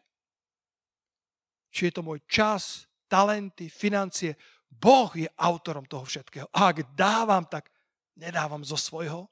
[1.71, 4.35] Či je to môj čas, talenty, financie,
[4.71, 6.47] Boh je autorom toho všetkého.
[6.55, 7.71] A ak dávam, tak
[8.17, 9.31] Nedávam zo svojho,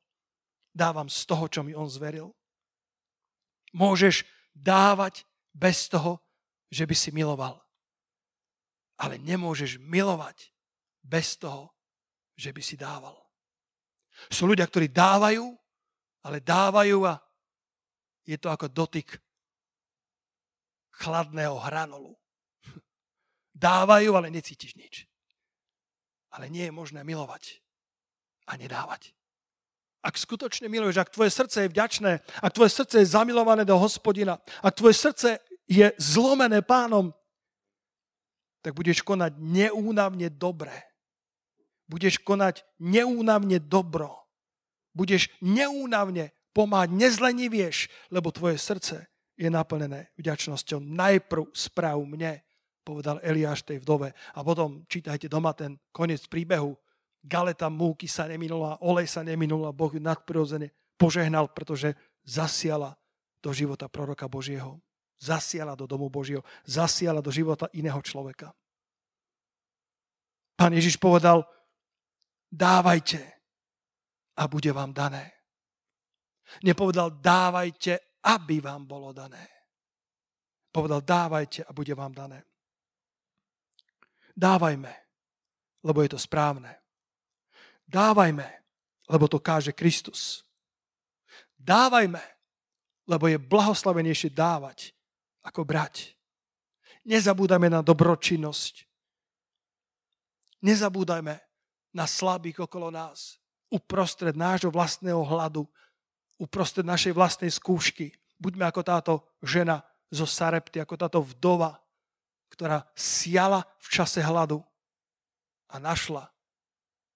[0.74, 2.30] dávam z toho, čo mi on zveril.
[3.74, 4.24] Môžeš
[4.54, 6.22] dávať bez toho,
[6.70, 7.58] že by si miloval.
[8.98, 10.54] Ale nemôžeš milovať
[11.02, 11.74] bez toho,
[12.38, 13.18] že by si dával.
[14.30, 15.54] Sú ľudia, ktorí dávajú,
[16.26, 17.22] ale dávajú a
[18.26, 19.18] je to ako dotyk
[20.98, 22.18] chladného hranolu.
[23.54, 25.06] Dávajú, ale necítiš nič.
[26.34, 27.62] Ale nie je možné milovať
[28.48, 29.12] a nedávať.
[30.00, 34.40] Ak skutočne miluješ, ak tvoje srdce je vďačné, ak tvoje srdce je zamilované do hospodina,
[34.64, 35.28] ak tvoje srdce
[35.68, 37.12] je zlomené pánom,
[38.64, 40.72] tak budeš konať neúnavne dobre.
[41.88, 44.16] Budeš konať neúnavne dobro.
[44.96, 49.06] Budeš neúnavne pomáhať, nezlenivieš, lebo tvoje srdce
[49.38, 50.82] je naplnené vďačnosťou.
[50.82, 52.42] Najprv správ mne,
[52.82, 54.10] povedal Eliáš tej vdove.
[54.10, 56.74] A potom čítajte doma ten koniec príbehu,
[57.24, 61.94] galeta múky sa neminula, olej sa neminula, Boh nadprirodzene požehnal, pretože
[62.26, 62.98] zasiala
[63.38, 64.82] do života proroka Božieho.
[65.18, 66.42] Zasiala do domu Božieho.
[66.66, 68.54] Zasiala do života iného človeka.
[70.58, 71.46] Pán Ježiš povedal,
[72.50, 73.22] dávajte
[74.38, 75.30] a bude vám dané.
[76.66, 79.46] Nepovedal, dávajte, aby vám bolo dané.
[80.74, 82.42] Povedal, dávajte a bude vám dané.
[84.34, 84.92] Dávajme,
[85.82, 86.87] lebo je to správne.
[87.88, 88.44] Dávajme,
[89.08, 90.44] lebo to káže Kristus.
[91.56, 92.20] Dávajme,
[93.08, 94.92] lebo je blahoslavenejšie dávať,
[95.40, 96.12] ako brať.
[97.08, 98.84] Nezabúdajme na dobročinnosť.
[100.60, 101.40] Nezabúdajme
[101.96, 103.40] na slabých okolo nás.
[103.72, 105.64] Uprostred nášho vlastného hladu,
[106.36, 108.12] uprostred našej vlastnej skúšky.
[108.36, 109.80] Buďme ako táto žena
[110.12, 111.80] zo Sarepty, ako táto vdova,
[112.52, 114.60] ktorá siala v čase hladu
[115.72, 116.28] a našla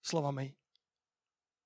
[0.01, 0.62] slovami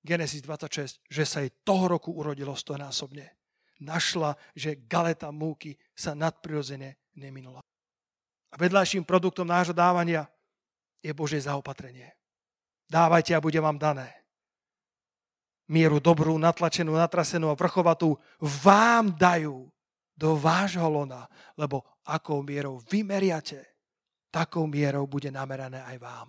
[0.06, 3.34] Genesis 26, že sa jej toho roku urodilo stonásobne.
[3.82, 7.60] Našla, že galeta múky sa nadprirodzene neminula.
[8.52, 10.30] A vedľajším produktom nášho dávania
[11.02, 12.14] je Božie zaopatrenie.
[12.86, 14.14] Dávajte a bude vám dané.
[15.66, 19.66] Mieru dobrú, natlačenú, natrasenú a vrchovatú vám dajú
[20.14, 21.26] do vášho lona,
[21.58, 23.66] lebo akou mierou vymeriate,
[24.30, 26.28] takou mierou bude namerané aj vám.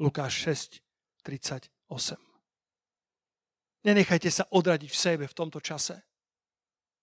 [0.00, 0.80] Lukáš 6,
[1.20, 2.31] 38.
[3.82, 5.98] Nenechajte sa odradiť v sebe v tomto čase.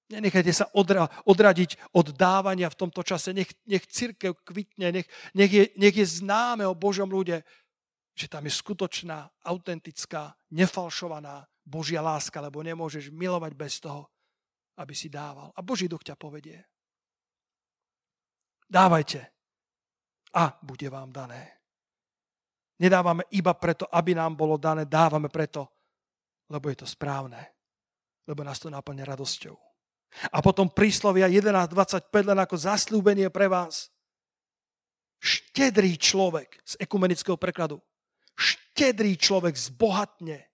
[0.10, 3.30] Nenechajte sa odra, odradiť od dávania v tomto čase.
[3.30, 5.08] Nech, nech církev kvitne, nech,
[5.38, 7.46] nech, je, nech je známe o Božom ľude,
[8.18, 14.10] že tam je skutočná, autentická, nefalšovaná Božia láska, lebo nemôžeš milovať bez toho,
[14.82, 15.54] aby si dával.
[15.54, 16.58] A Boží duch ťa povedie.
[18.66, 19.22] Dávajte
[20.34, 21.62] a bude vám dané.
[22.80, 25.79] Nedávame iba preto, aby nám bolo dané, dávame preto,
[26.50, 27.40] lebo je to správne,
[28.26, 29.56] lebo nás to naplňa radosťou.
[30.34, 33.94] A potom príslovia 11.25 len ako zaslúbenie pre vás.
[35.22, 37.78] Štedrý človek z ekumenického prekladu.
[38.34, 40.50] Štedrý človek zbohatne,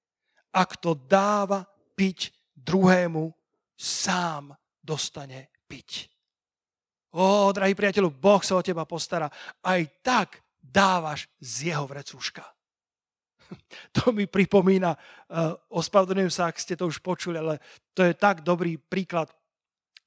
[0.52, 1.64] ak to dáva
[1.96, 3.32] piť druhému,
[3.78, 6.10] sám dostane piť.
[7.16, 9.32] Ó, drahý priateľu, Boh sa o teba postará.
[9.64, 12.55] Aj tak dávaš z jeho vrecúška.
[14.02, 17.62] To mi pripomína, uh, ospravedlňujem sa, ak ste to už počuli, ale
[17.96, 19.32] to je tak dobrý príklad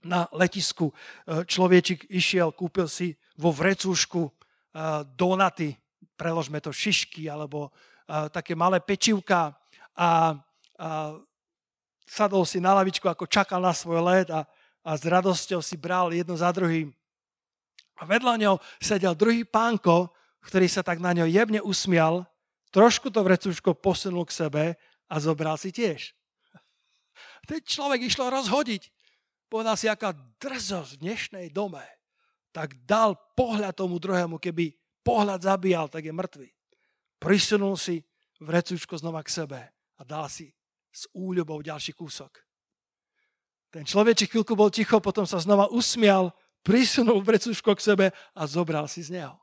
[0.05, 0.91] na letisku.
[0.91, 0.95] E,
[1.43, 4.33] človečik išiel, kúpil si vo vrecúšku e,
[5.19, 5.75] donaty,
[6.15, 7.71] preložme to šišky, alebo
[8.33, 9.53] také malé pečivka a,
[10.01, 10.11] a
[12.09, 14.49] sadol si na lavičku, ako čakal na svoj let a,
[14.81, 16.89] a s radosťou si bral jedno za druhým.
[18.01, 20.09] A vedľa ňou sedel druhý pánko,
[20.41, 22.25] ktorý sa tak na ňo jemne usmial,
[22.71, 24.65] trošku to vrecúško posunul k sebe
[25.09, 26.13] a zobral si tiež.
[27.49, 28.93] Ten človek išlo rozhodiť
[29.49, 31.83] povedal si, aká drzosť v dnešnej dome,
[32.53, 36.49] tak dal pohľad tomu druhému, keby pohľad zabíjal, tak je mŕtvy.
[37.19, 38.05] Prisunul si
[38.39, 39.61] vrecúčko znova k sebe
[39.99, 40.53] a dal si
[40.93, 42.31] s úľubou ďalší kúsok.
[43.69, 46.33] Ten človečik chvíľku bol ticho, potom sa znova usmial,
[46.65, 49.37] prisunul vrecúško k sebe a zobral si z neho.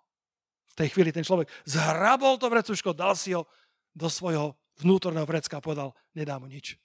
[0.75, 3.47] V tej chvíli ten človek zhrabol to vrecúško, dal si ho
[3.95, 6.75] do svojho vnútorného vrecka a povedal, nedá mu nič.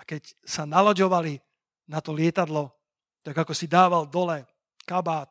[0.00, 1.36] A keď sa naloďovali
[1.84, 2.72] na to lietadlo,
[3.20, 4.48] tak ako si dával dole
[4.88, 5.28] kabát,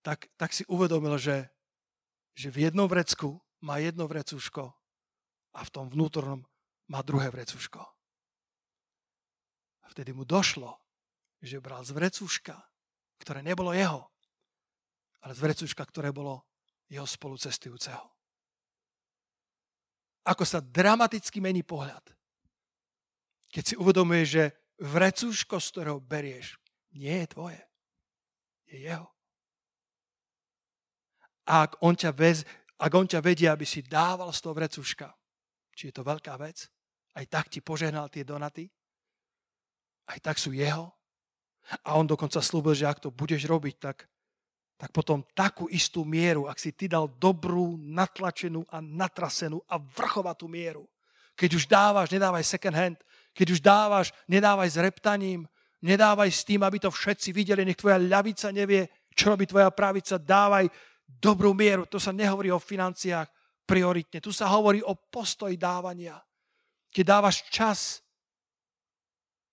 [0.00, 1.44] tak, tak si uvedomil, že,
[2.32, 4.72] že v jednom vrecku má jedno vrecúško
[5.52, 6.40] a v tom vnútornom
[6.88, 7.84] má druhé vrecúško.
[9.84, 10.80] A vtedy mu došlo,
[11.44, 12.56] že bral z vrecúška,
[13.20, 14.08] ktoré nebolo jeho,
[15.24, 16.46] ale z vrecúška, ktoré bolo
[16.88, 18.04] jeho spolucestujúceho.
[20.28, 22.18] Ako sa dramaticky mení pohľad
[23.48, 24.44] keď si uvedomuješ, že
[24.78, 26.60] vrecúško, z ktorého berieš,
[26.94, 27.60] nie je tvoje.
[28.68, 29.08] Je jeho.
[31.48, 32.44] A ak on ťa, vez,
[32.76, 35.08] ak on ťa vedie, aby si dával z toho vrecúška,
[35.72, 36.68] či je to veľká vec,
[37.16, 38.68] aj tak ti požehnal tie donaty,
[40.12, 40.92] aj tak sú jeho.
[41.84, 44.04] A on dokonca slúbil, že ak to budeš robiť, tak,
[44.78, 50.46] tak potom takú istú mieru, ak si ty dal dobrú, natlačenú a natrasenú a vrchovatú
[50.46, 50.86] mieru,
[51.34, 52.98] keď už dávaš, nedávaj second hand,
[53.34, 55.46] keď už dávaš, nedávaj s reptaním,
[55.82, 60.18] nedávaj s tým, aby to všetci videli, nech tvoja ľavica nevie, čo robí tvoja pravica,
[60.18, 60.70] dávaj
[61.06, 61.86] dobrú mieru.
[61.90, 63.26] To sa nehovorí o financiách
[63.66, 64.22] prioritne.
[64.22, 66.18] Tu sa hovorí o postoji dávania.
[66.90, 68.02] Keď dávaš čas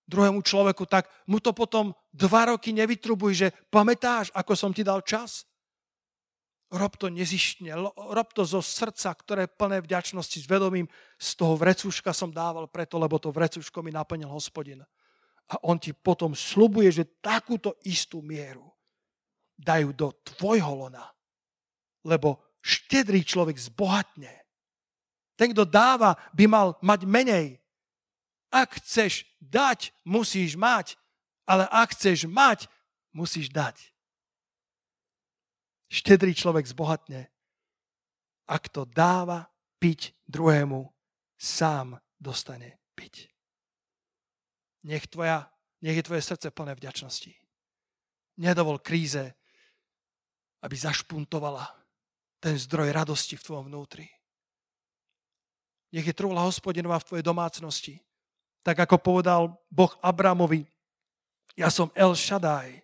[0.06, 5.02] druhému človeku, tak mu to potom dva roky nevytrubuj, že pamätáš, ako som ti dal
[5.02, 5.44] čas?
[6.66, 10.90] Rob to nezištne, rob to zo srdca, ktoré je plné vďačnosti s vedomím.
[11.14, 14.82] Z toho vrecúška som dával preto, lebo to vrecúško mi naplnil hospodin.
[15.46, 18.66] A on ti potom slubuje, že takúto istú mieru
[19.54, 21.06] dajú do tvojho lona.
[22.02, 24.34] Lebo štedrý človek zbohatne.
[25.38, 27.62] Ten, kto dáva, by mal mať menej.
[28.50, 30.94] Ak chceš dať, musíš mať.
[31.46, 32.66] Ale ak chceš mať,
[33.14, 33.78] musíš dať.
[35.86, 37.30] Štedrý človek zbohatne.
[38.46, 39.46] Ak to dáva
[39.78, 40.90] piť druhému,
[41.38, 43.30] sám dostane piť.
[44.86, 45.50] Nech, tvoja,
[45.82, 47.34] nech je tvoje srdce plné vďačnosti.
[48.36, 49.32] nedovol kríze,
[50.60, 51.64] aby zašpuntovala
[52.40, 54.06] ten zdroj radosti v tvojom vnútri.
[55.92, 57.94] Nech je trúla hospodinová v tvojej domácnosti.
[58.66, 60.66] Tak ako povedal Boh Abramovi,
[61.54, 62.82] ja som El Shaddai,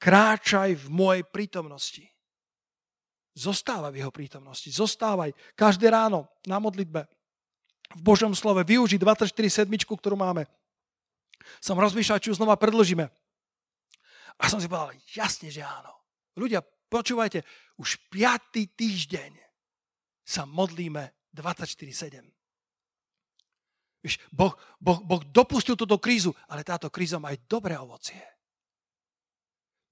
[0.00, 2.08] kráčaj v mojej prítomnosti.
[3.36, 4.72] Zostávaj v jeho prítomnosti.
[4.72, 7.04] Zostávaj každé ráno na modlitbe.
[7.94, 8.64] V Božom slove.
[8.64, 10.48] Využi 24 sedmičku, ktorú máme.
[11.60, 13.06] Som rozmýšľal, či ju znova predložíme.
[14.40, 15.92] A som si povedal, jasne, že áno.
[16.40, 17.44] Ľudia, počúvajte,
[17.76, 19.36] už piatý týždeň
[20.24, 22.39] sa modlíme 24-7.
[24.00, 28.20] Víš, boh, boh, boh dopustil túto krízu, ale táto kríza má aj dobré ovocie.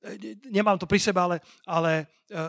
[0.01, 1.37] E, nemám to pri sebe, ale,
[1.69, 1.93] ale
[2.33, 2.41] e,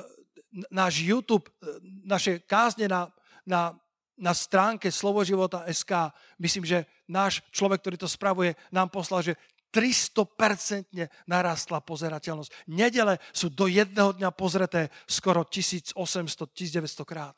[0.72, 3.12] náš YouTube, e, naše kázne na,
[3.43, 3.76] na,
[4.16, 9.36] na stránke Slovoživota SK, myslím, že náš človek, ktorý to spravuje, nám poslal, že
[9.70, 12.51] 300% narastla pozerateľnosť.
[12.74, 17.38] Nedele sú do jedného dňa pozreté skoro 1800-1900 krát.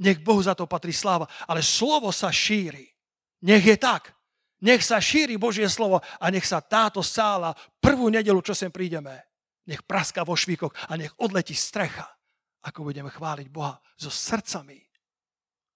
[0.00, 1.28] Nech Bohu za to patrí sláva.
[1.48, 2.88] Ale slovo sa šíri.
[3.44, 4.12] Nech je tak.
[4.60, 9.24] Nech sa šíri Božie slovo a nech sa táto sála prvú nedelu, čo sem prídeme,
[9.64, 12.04] nech praska vo švíkoch a nech odletí strecha,
[12.68, 14.76] ako budeme chváliť Boha so srdcami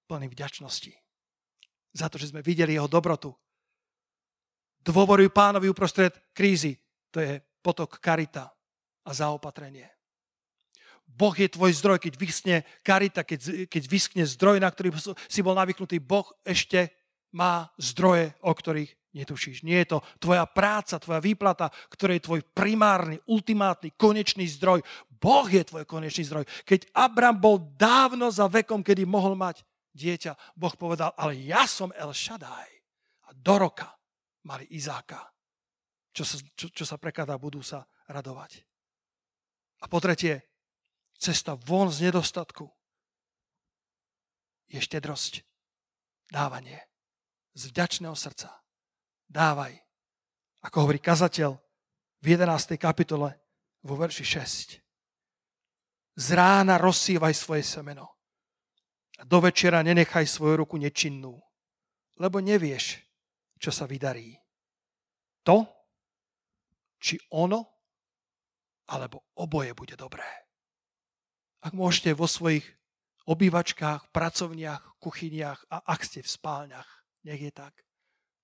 [0.05, 0.93] plným vďačnosti.
[1.97, 3.33] Za to, že sme videli jeho dobrotu,
[4.85, 6.77] Dôvoruj pánovi uprostred krízy.
[7.09, 8.53] To je potok karita
[9.09, 9.89] a zaopatrenie.
[11.09, 14.93] Boh je tvoj zdroj, keď vyschne karita, keď, keď vyschne zdroj, na ktorý
[15.31, 16.03] si bol navyknutý.
[16.05, 16.93] Boh ešte
[17.35, 19.63] má zdroje, o ktorých netušíš.
[19.63, 24.83] Nie je to tvoja práca, tvoja výplata, ktorý je tvoj primárny, ultimátny, konečný zdroj.
[25.11, 26.45] Boh je tvoj konečný zdroj.
[26.67, 29.63] Keď Abram bol dávno za vekom, kedy mohol mať
[29.95, 32.71] dieťa, Boh povedal, ale ja som El Shaddai.
[33.27, 33.95] A do roka
[34.45, 35.23] mali Izáka,
[36.13, 38.61] čo sa, čo, čo sa prekladá, budú sa radovať.
[39.81, 40.45] A po tretie,
[41.17, 42.69] cesta von z nedostatku
[44.69, 45.41] je štedrosť.
[46.29, 46.94] Dávanie.
[47.55, 48.51] Z vďačného srdca.
[49.31, 49.79] Dávaj.
[50.67, 51.55] Ako hovorí kazateľ
[52.19, 52.75] v 11.
[52.75, 53.31] kapitole
[53.87, 56.19] vo verši 6.
[56.19, 58.19] Z rána rozsývaj svoje semeno.
[59.19, 61.39] A do večera nenechaj svoju ruku nečinnú.
[62.19, 62.99] Lebo nevieš,
[63.63, 64.35] čo sa vydarí.
[65.47, 65.63] To,
[66.99, 67.61] či ono,
[68.91, 70.27] alebo oboje bude dobré.
[71.63, 72.65] Ak môžete vo svojich
[73.31, 77.73] obývačkách, pracovniach, kuchyniach a ak ste v spálniach, nech je tak,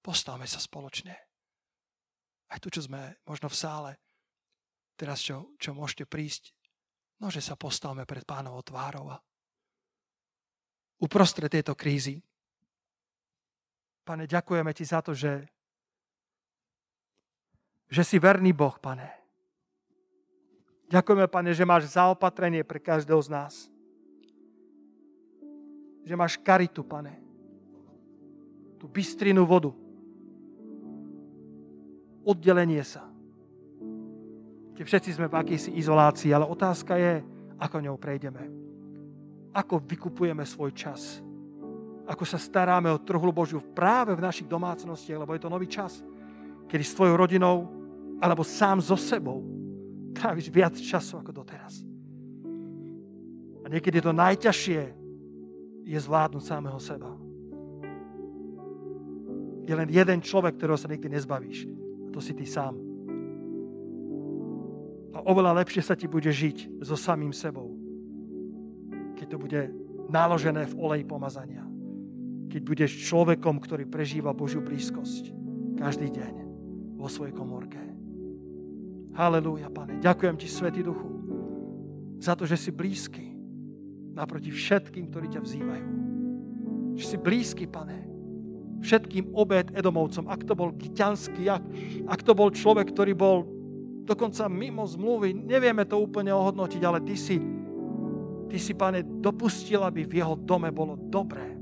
[0.00, 1.14] postavme sa spoločne.
[2.50, 3.90] Aj tu, čo sme možno v sále,
[4.98, 6.50] teraz čo, čo môžete prísť,
[7.22, 9.22] no, že sa postavme pred pánovou tvárou a
[11.00, 12.20] uprostred tejto krízy
[14.10, 15.46] Pane, ďakujeme Ti za to, že,
[17.86, 19.06] že si verný Boh, Pane.
[20.90, 23.54] Ďakujeme, Pane, že máš zaopatrenie pre každého z nás.
[26.02, 27.29] Že máš karitu, Pane.
[28.80, 29.70] Tú bystrinu vodu.
[32.24, 33.04] Oddelenie sa.
[34.72, 37.20] Kde všetci sme v akýsi izolácii, ale otázka je,
[37.60, 38.48] ako ňou prejdeme.
[39.52, 41.20] Ako vykupujeme svoj čas
[42.10, 46.02] ako sa staráme o trhlu Božiu práve v našich domácnostiach, lebo je to nový čas,
[46.66, 47.70] kedy s tvojou rodinou
[48.18, 49.46] alebo sám so sebou
[50.10, 51.86] tráviš viac času ako doteraz.
[53.62, 54.82] A niekedy to najťažšie
[55.86, 57.14] je zvládnuť samého seba.
[59.70, 61.70] Je len jeden človek, ktorého sa nikdy nezbavíš.
[61.70, 62.74] A to si ty sám.
[65.14, 67.70] A oveľa lepšie sa ti bude žiť so samým sebou,
[69.14, 69.60] keď to bude
[70.10, 71.70] naložené v oleji pomazania
[72.50, 75.30] keď budeš človekom, ktorý prežíva Božiu blízkosť
[75.78, 76.34] každý deň
[76.98, 77.78] vo svojej komorke.
[79.14, 80.02] Halelúja, pane.
[80.02, 81.08] Ďakujem ti, Svetý Duchu,
[82.18, 83.30] za to, že si blízky
[84.18, 85.88] naproti všetkým, ktorí ťa vzývajú.
[86.98, 88.09] Že si blízky, pane,
[88.80, 90.28] všetkým obed Edomovcom.
[90.28, 91.64] Ak to bol Giťanský, ak,
[92.08, 93.44] ak to bol človek, ktorý bol
[94.08, 97.36] dokonca mimo zmluvy, nevieme to úplne ohodnotiť, ale ty si,
[98.48, 101.60] ty si, pane, dopustil, aby v jeho dome bolo dobré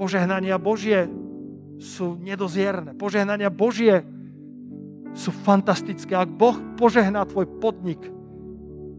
[0.00, 1.04] požehnania Božie
[1.76, 2.96] sú nedozierne.
[2.96, 4.00] Požehnania Božie
[5.12, 6.16] sú fantastické.
[6.16, 8.00] Ak Boh požehná tvoj podnik,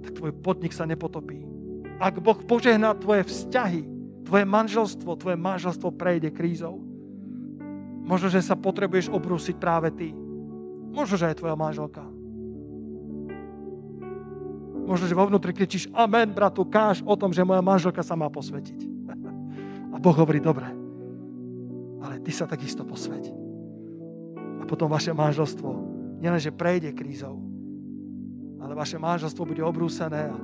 [0.05, 1.41] tak tvoj podnik sa nepotopí.
[1.97, 3.81] Ak Boh požehná tvoje vzťahy,
[4.29, 6.77] tvoje manželstvo, tvoje manželstvo prejde krízou.
[8.01, 10.09] Možno, že sa potrebuješ obrúsiť práve ty.
[10.91, 12.03] Možno, že aj tvoja manželka.
[14.81, 18.27] Možno, že vo vnútri kričíš, amen, bratu, káž o tom, že moja manželka sa má
[18.27, 18.79] posvetiť.
[19.93, 20.67] A Boh hovorí, dobre,
[22.01, 23.29] ale ty sa takisto posveď.
[24.59, 25.69] A potom vaše manželstvo
[26.19, 27.37] nielenže prejde krízou,
[28.61, 30.37] ale vaše manželstvo bude obrúsené a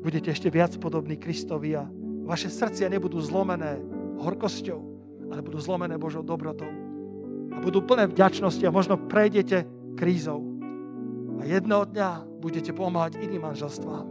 [0.00, 1.84] budete ešte viac podobní Kristovi a
[2.24, 3.80] vaše srdcia nebudú zlomené
[4.20, 4.80] horkosťou,
[5.30, 6.68] ale budú zlomené Božou dobrotou.
[7.50, 10.42] A budú plné vďačnosti a možno prejdete krízou.
[11.40, 12.10] A jedného dňa
[12.42, 14.06] budete pomáhať iným manželstvám.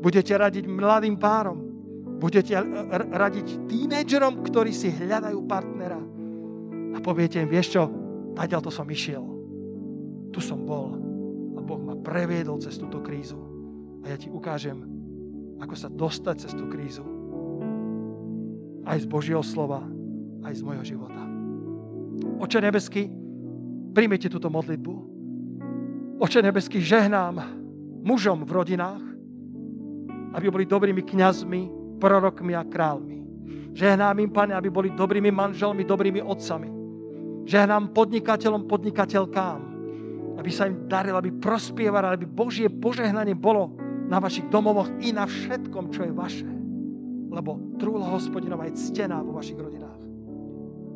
[0.00, 1.58] Budete radiť mladým párom.
[2.20, 2.52] Budete
[3.12, 6.00] radiť tínedžerom, ktorí si hľadajú partnera.
[6.92, 7.88] A poviete im, vieš čo,
[8.36, 9.24] nadiaľ to som išiel.
[10.32, 10.96] Tu som bol.
[11.56, 13.40] A Boh ma previedol cez túto krízu.
[14.04, 14.80] A ja ti ukážem,
[15.60, 17.04] ako sa dostať cez tú krízu.
[18.84, 19.84] Aj z Božieho slova,
[20.44, 21.22] aj z mojho života.
[22.40, 23.08] Oče nebeský,
[23.92, 24.92] príjmite túto modlitbu.
[26.20, 27.40] Oče nebeský, žehnám
[28.04, 29.04] mužom v rodinách,
[30.36, 31.60] aby boli dobrými kňazmi,
[32.00, 33.18] prorokmi a kráľmi.
[33.76, 36.68] Žehnám im, Pane, aby boli dobrými manželmi, dobrými otcami.
[37.46, 39.60] Žehnám podnikateľom, podnikateľkám,
[40.40, 43.76] aby sa im darilo, aby prospievali, aby Božie požehnanie bolo
[44.08, 46.50] na vašich domovoch i na všetkom, čo je vaše.
[47.30, 49.99] Lebo trúla hospodinova je ctená vo vašich rodinách.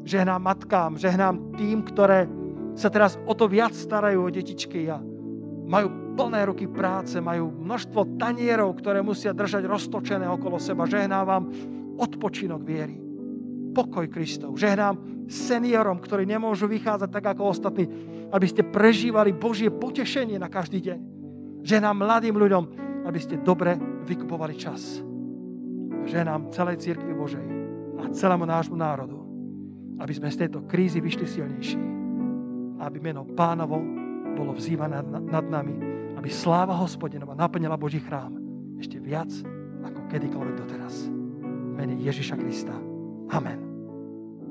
[0.04, 2.28] Žehnám matkám, žehnám tým, ktoré
[2.76, 5.00] sa teraz o to viac starajú o detičky a
[5.64, 10.84] majú plné ruky práce, majú množstvo tanierov, ktoré musia držať roztočené okolo seba.
[10.84, 11.44] Žehnám vám
[11.96, 13.00] odpočinok viery,
[13.72, 14.60] pokoj Kristov.
[14.60, 17.88] Žehnám seniorom, ktorí nemôžu vychádzať tak ako ostatní,
[18.28, 20.98] aby ste prežívali Božie potešenie na každý deň.
[21.64, 22.64] Ženám mladým ľuďom,
[23.08, 25.00] aby ste dobre vykupovali čas.
[26.04, 27.46] Ženám celej církvi Božej
[28.04, 29.23] a celému nášmu národu,
[29.98, 31.80] aby sme z tejto krízy vyšli silnejší.
[32.82, 33.78] Aby meno pánovo
[34.34, 35.74] bolo vzývané nad nami,
[36.18, 38.34] aby sláva hospodinova naplnila Boží chrám
[38.78, 39.30] ešte viac
[39.84, 41.06] ako kedykoľvek doteraz.
[41.74, 42.74] Mene Ježiša Krista.
[43.30, 43.63] Amen.